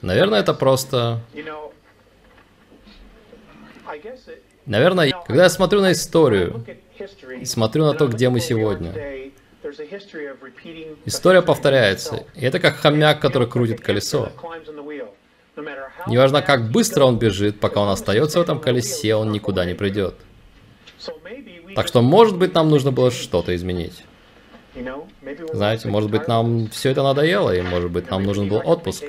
Наверное, 0.00 0.40
это 0.40 0.54
просто... 0.54 1.20
Наверное, 4.66 5.12
когда 5.26 5.44
я 5.44 5.48
смотрю 5.48 5.82
на 5.82 5.92
историю, 5.92 6.64
и 7.40 7.44
смотрю 7.44 7.84
на 7.84 7.94
то, 7.94 8.06
где 8.06 8.28
мы 8.28 8.40
сегодня, 8.40 8.92
история 11.04 11.42
повторяется. 11.42 12.26
И 12.34 12.44
это 12.44 12.60
как 12.60 12.76
хомяк, 12.76 13.20
который 13.20 13.48
крутит 13.48 13.80
колесо. 13.80 14.30
Неважно, 16.06 16.42
как 16.42 16.70
быстро 16.70 17.04
он 17.04 17.18
бежит, 17.18 17.60
пока 17.60 17.80
он 17.80 17.88
остается 17.88 18.38
в 18.38 18.42
этом 18.42 18.60
колесе, 18.60 19.14
он 19.14 19.32
никуда 19.32 19.64
не 19.64 19.74
придет. 19.74 20.14
Так 21.74 21.88
что, 21.88 22.02
может 22.02 22.36
быть, 22.36 22.54
нам 22.54 22.70
нужно 22.70 22.92
было 22.92 23.10
что-то 23.10 23.54
изменить. 23.54 24.04
Знаете, 25.52 25.88
может 25.88 26.10
быть, 26.10 26.28
нам 26.28 26.68
все 26.68 26.90
это 26.90 27.02
надоело, 27.02 27.54
и 27.54 27.62
может 27.62 27.90
быть, 27.90 28.10
нам 28.10 28.22
нужен 28.24 28.48
был 28.48 28.60
отпуск. 28.64 29.04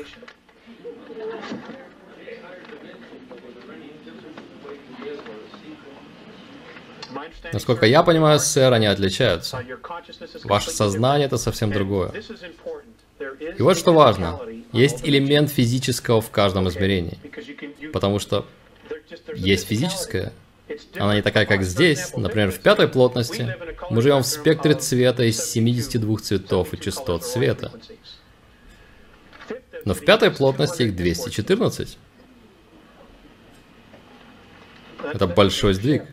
Насколько 7.55 7.85
я 7.85 8.03
понимаю, 8.03 8.37
сэр, 8.37 8.73
они 8.73 8.85
отличаются. 8.85 9.63
Ваше 10.43 10.71
сознание— 10.71 11.25
это 11.27 11.37
совсем 11.37 11.71
другое. 11.71 12.11
И 13.57 13.61
вот 13.61 13.77
что 13.77 13.93
важно. 13.93 14.41
Есть 14.73 15.07
элемент 15.07 15.49
физического 15.49 16.19
в 16.19 16.29
каждом 16.31 16.67
измерении. 16.67 17.17
Потому 17.93 18.19
что 18.19 18.45
есть 19.35 19.67
физическое. 19.67 20.33
Она 20.97 21.15
не 21.15 21.21
такая, 21.21 21.45
как 21.45 21.63
здесь. 21.63 22.13
Например, 22.17 22.51
в 22.51 22.59
пятой 22.59 22.89
плотности 22.89 23.55
мы 23.89 24.01
живем 24.01 24.23
в 24.23 24.27
спектре 24.27 24.73
цвета 24.73 25.23
из 25.23 25.41
72 25.41 26.17
цветов 26.17 26.73
и 26.73 26.77
частот 26.77 27.23
света. 27.23 27.71
Но 29.85 29.93
в 29.93 30.03
пятой 30.03 30.29
плотности 30.29 30.83
их 30.83 30.93
214. 30.97 31.97
Это 35.13 35.27
большой 35.27 35.73
сдвиг. 35.73 36.03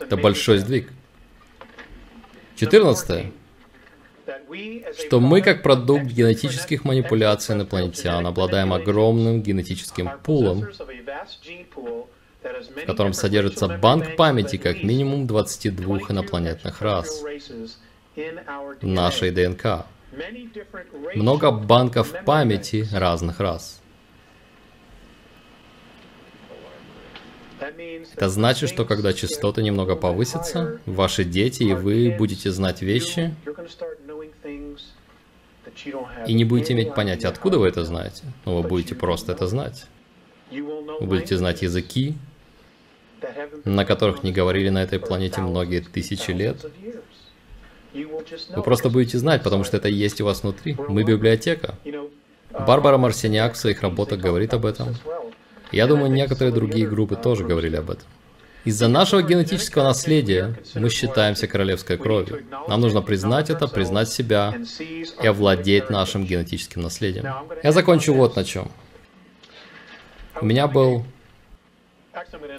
Это 0.00 0.16
большой 0.16 0.58
сдвиг. 0.58 0.90
14 2.56 3.32
что 4.98 5.20
мы, 5.20 5.42
как 5.42 5.62
продукт 5.62 6.04
генетических 6.04 6.84
манипуляций 6.84 7.54
инопланетян, 7.54 8.26
обладаем 8.26 8.72
огромным 8.72 9.42
генетическим 9.42 10.10
пулом, 10.22 10.66
в 12.42 12.86
котором 12.86 13.12
содержится 13.12 13.68
банк 13.68 14.16
памяти 14.16 14.56
как 14.56 14.82
минимум 14.82 15.26
22 15.26 15.98
инопланетных 16.10 16.80
рас 16.82 17.22
в 18.16 18.86
нашей 18.86 19.30
ДНК. 19.30 19.86
Много 21.14 21.50
банков 21.50 22.14
памяти 22.24 22.86
разных 22.92 23.40
рас. 23.40 23.80
Это 28.14 28.28
значит, 28.28 28.68
что 28.68 28.84
когда 28.84 29.12
частоты 29.12 29.62
немного 29.62 29.94
повысятся, 29.96 30.80
ваши 30.86 31.24
дети 31.24 31.62
и 31.62 31.74
вы 31.74 32.14
будете 32.16 32.50
знать 32.50 32.82
вещи, 32.82 33.34
и 36.26 36.34
не 36.34 36.44
будете 36.44 36.72
иметь 36.72 36.94
понятия, 36.94 37.28
откуда 37.28 37.58
вы 37.58 37.68
это 37.68 37.84
знаете, 37.84 38.24
но 38.44 38.60
вы 38.60 38.68
будете 38.68 38.94
просто 38.94 39.32
это 39.32 39.46
знать. 39.46 39.86
Вы 40.50 41.06
будете 41.06 41.36
знать 41.36 41.62
языки, 41.62 42.14
на 43.64 43.84
которых 43.84 44.22
не 44.22 44.32
говорили 44.32 44.70
на 44.70 44.82
этой 44.82 44.98
планете 44.98 45.40
многие 45.40 45.80
тысячи 45.80 46.30
лет. 46.30 46.64
Вы 47.92 48.62
просто 48.62 48.90
будете 48.90 49.18
знать, 49.18 49.42
потому 49.42 49.64
что 49.64 49.76
это 49.76 49.88
есть 49.88 50.20
у 50.20 50.24
вас 50.24 50.42
внутри. 50.42 50.76
Мы 50.88 51.04
библиотека. 51.04 51.76
Барбара 52.50 52.98
Марсиняк 52.98 53.54
в 53.54 53.56
своих 53.56 53.82
работах 53.82 54.20
говорит 54.20 54.54
об 54.54 54.66
этом. 54.66 54.96
Я 55.72 55.86
думаю, 55.86 56.10
некоторые 56.10 56.52
другие 56.52 56.86
группы 56.86 57.16
тоже 57.16 57.44
говорили 57.44 57.76
об 57.76 57.90
этом. 57.90 58.06
Из-за 58.64 58.88
нашего 58.88 59.22
генетического 59.22 59.84
наследия 59.84 60.58
мы 60.74 60.90
считаемся 60.90 61.46
королевской 61.46 61.96
кровью. 61.96 62.44
Нам 62.68 62.80
нужно 62.80 63.02
признать 63.02 63.50
это, 63.50 63.68
признать 63.68 64.08
себя 64.08 64.54
и 65.22 65.26
овладеть 65.26 65.90
нашим 65.90 66.24
генетическим 66.24 66.82
наследием. 66.82 67.26
Я 67.62 67.72
закончу 67.72 68.12
вот 68.12 68.36
на 68.36 68.44
чем. 68.44 68.70
У 70.40 70.44
меня 70.44 70.66
был... 70.66 71.04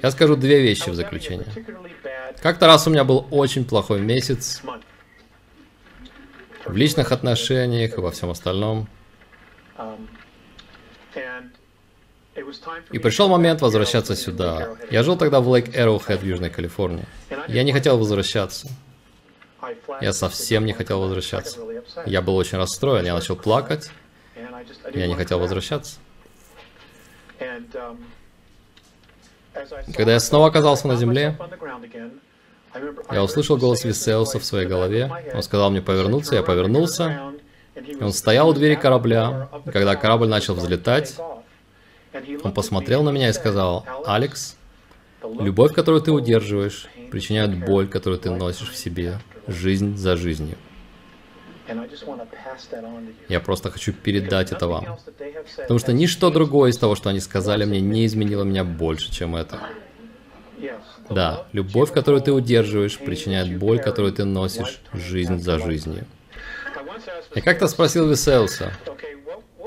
Я 0.01 0.11
скажу 0.11 0.35
две 0.35 0.61
вещи 0.61 0.89
в 0.89 0.95
заключение. 0.95 1.47
Как-то 2.41 2.67
раз 2.67 2.87
у 2.87 2.89
меня 2.89 3.03
был 3.03 3.27
очень 3.29 3.65
плохой 3.65 3.99
месяц 3.99 4.61
в 6.65 6.75
личных 6.75 7.11
отношениях 7.11 7.97
и 7.97 8.01
во 8.01 8.11
всем 8.11 8.29
остальном. 8.29 8.87
И 12.91 12.99
пришел 12.99 13.27
момент 13.29 13.61
возвращаться 13.61 14.15
сюда. 14.15 14.75
Я 14.91 15.03
жил 15.03 15.17
тогда 15.17 15.39
в 15.39 15.49
Лейк 15.49 15.69
Arrowhead 15.75 16.19
в 16.19 16.23
Южной 16.23 16.49
Калифорнии. 16.49 17.05
Я 17.47 17.63
не 17.63 17.71
хотел 17.71 17.97
возвращаться. 17.97 18.67
Я 20.01 20.13
совсем 20.13 20.65
не 20.65 20.73
хотел 20.73 21.01
возвращаться. 21.01 21.59
Я 22.05 22.21
был 22.21 22.35
очень 22.35 22.57
расстроен, 22.57 23.05
я 23.05 23.13
начал 23.13 23.35
плакать. 23.35 23.91
Я 24.93 25.07
не 25.07 25.15
хотел 25.15 25.39
возвращаться. 25.39 25.97
Когда 29.95 30.13
я 30.13 30.19
снова 30.19 30.47
оказался 30.47 30.87
на 30.87 30.95
земле, 30.95 31.37
я 33.11 33.23
услышал 33.23 33.57
голос 33.57 33.83
Виселса 33.83 34.39
в 34.39 34.45
своей 34.45 34.67
голове. 34.67 35.11
Он 35.33 35.43
сказал 35.43 35.71
мне 35.71 35.81
повернуться, 35.81 36.35
я 36.35 36.43
повернулся. 36.43 37.33
Он 37.99 38.13
стоял 38.13 38.49
у 38.49 38.53
двери 38.53 38.75
корабля. 38.75 39.49
Когда 39.65 39.95
корабль 39.95 40.27
начал 40.27 40.53
взлетать, 40.53 41.15
он 42.43 42.53
посмотрел 42.53 43.03
на 43.03 43.09
меня 43.09 43.29
и 43.29 43.33
сказал, 43.33 43.85
«Алекс, 44.05 44.55
любовь, 45.23 45.73
которую 45.73 46.01
ты 46.01 46.11
удерживаешь, 46.11 46.87
причиняет 47.11 47.65
боль, 47.65 47.87
которую 47.87 48.19
ты 48.19 48.29
носишь 48.29 48.69
в 48.69 48.75
себе, 48.75 49.19
жизнь 49.47 49.97
за 49.97 50.15
жизнью. 50.15 50.57
Я 53.27 53.39
просто 53.39 53.69
хочу 53.69 53.93
передать 53.93 54.51
это 54.51 54.67
вам. 54.67 54.97
Потому 55.57 55.79
что 55.79 55.93
ничто 55.93 56.31
другое 56.31 56.71
из 56.71 56.77
того, 56.77 56.95
что 56.95 57.09
они 57.09 57.19
сказали 57.19 57.65
мне, 57.65 57.79
не 57.79 58.05
изменило 58.05 58.43
меня 58.43 58.63
больше, 58.63 59.11
чем 59.11 59.35
это. 59.35 59.59
Да, 61.09 61.47
любовь, 61.53 61.91
которую 61.91 62.21
ты 62.21 62.31
удерживаешь, 62.31 62.97
причиняет 62.97 63.57
боль, 63.57 63.79
которую 63.79 64.13
ты 64.13 64.25
носишь 64.25 64.81
жизнь 64.93 65.39
за 65.39 65.59
жизнью. 65.59 66.05
Я 67.35 67.41
как-то 67.41 67.67
спросил 67.67 68.09
Виселса, 68.09 68.73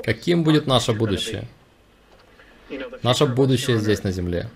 каким 0.03 0.43
будет 0.43 0.67
наше 0.67 0.93
будущее? 0.93 1.47
Наше 3.01 3.25
будущее 3.25 3.77
здесь 3.77 4.03
на 4.03 4.11
Земле. 4.11 4.49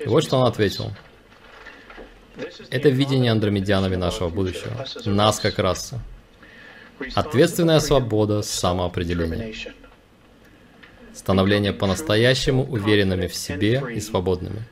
И 0.00 0.06
вот 0.06 0.24
что 0.24 0.38
он 0.38 0.46
ответил. 0.46 0.90
Это 2.70 2.88
видение 2.88 3.30
андромедянами 3.30 3.96
нашего 3.96 4.28
будущего. 4.28 4.84
Нас 5.04 5.38
как 5.38 5.58
раса. 5.58 6.00
Ответственная 7.14 7.80
свобода 7.80 8.42
самоопределения. 8.42 9.54
Становление 11.12 11.72
по-настоящему 11.72 12.64
уверенными 12.64 13.28
в 13.28 13.34
себе 13.34 13.82
и 13.94 14.00
свободными. 14.00 14.64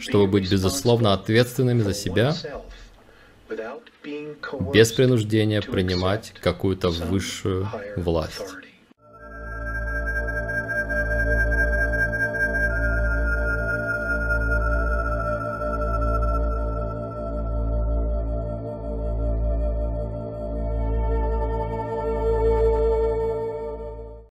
Чтобы 0.00 0.26
быть 0.28 0.50
безусловно 0.50 1.12
ответственными 1.12 1.82
за 1.82 1.92
себя, 1.92 2.34
без 4.72 4.92
принуждения 4.92 5.60
принимать 5.60 6.32
какую-то 6.40 6.88
высшую 6.88 7.68
власть. 7.96 8.54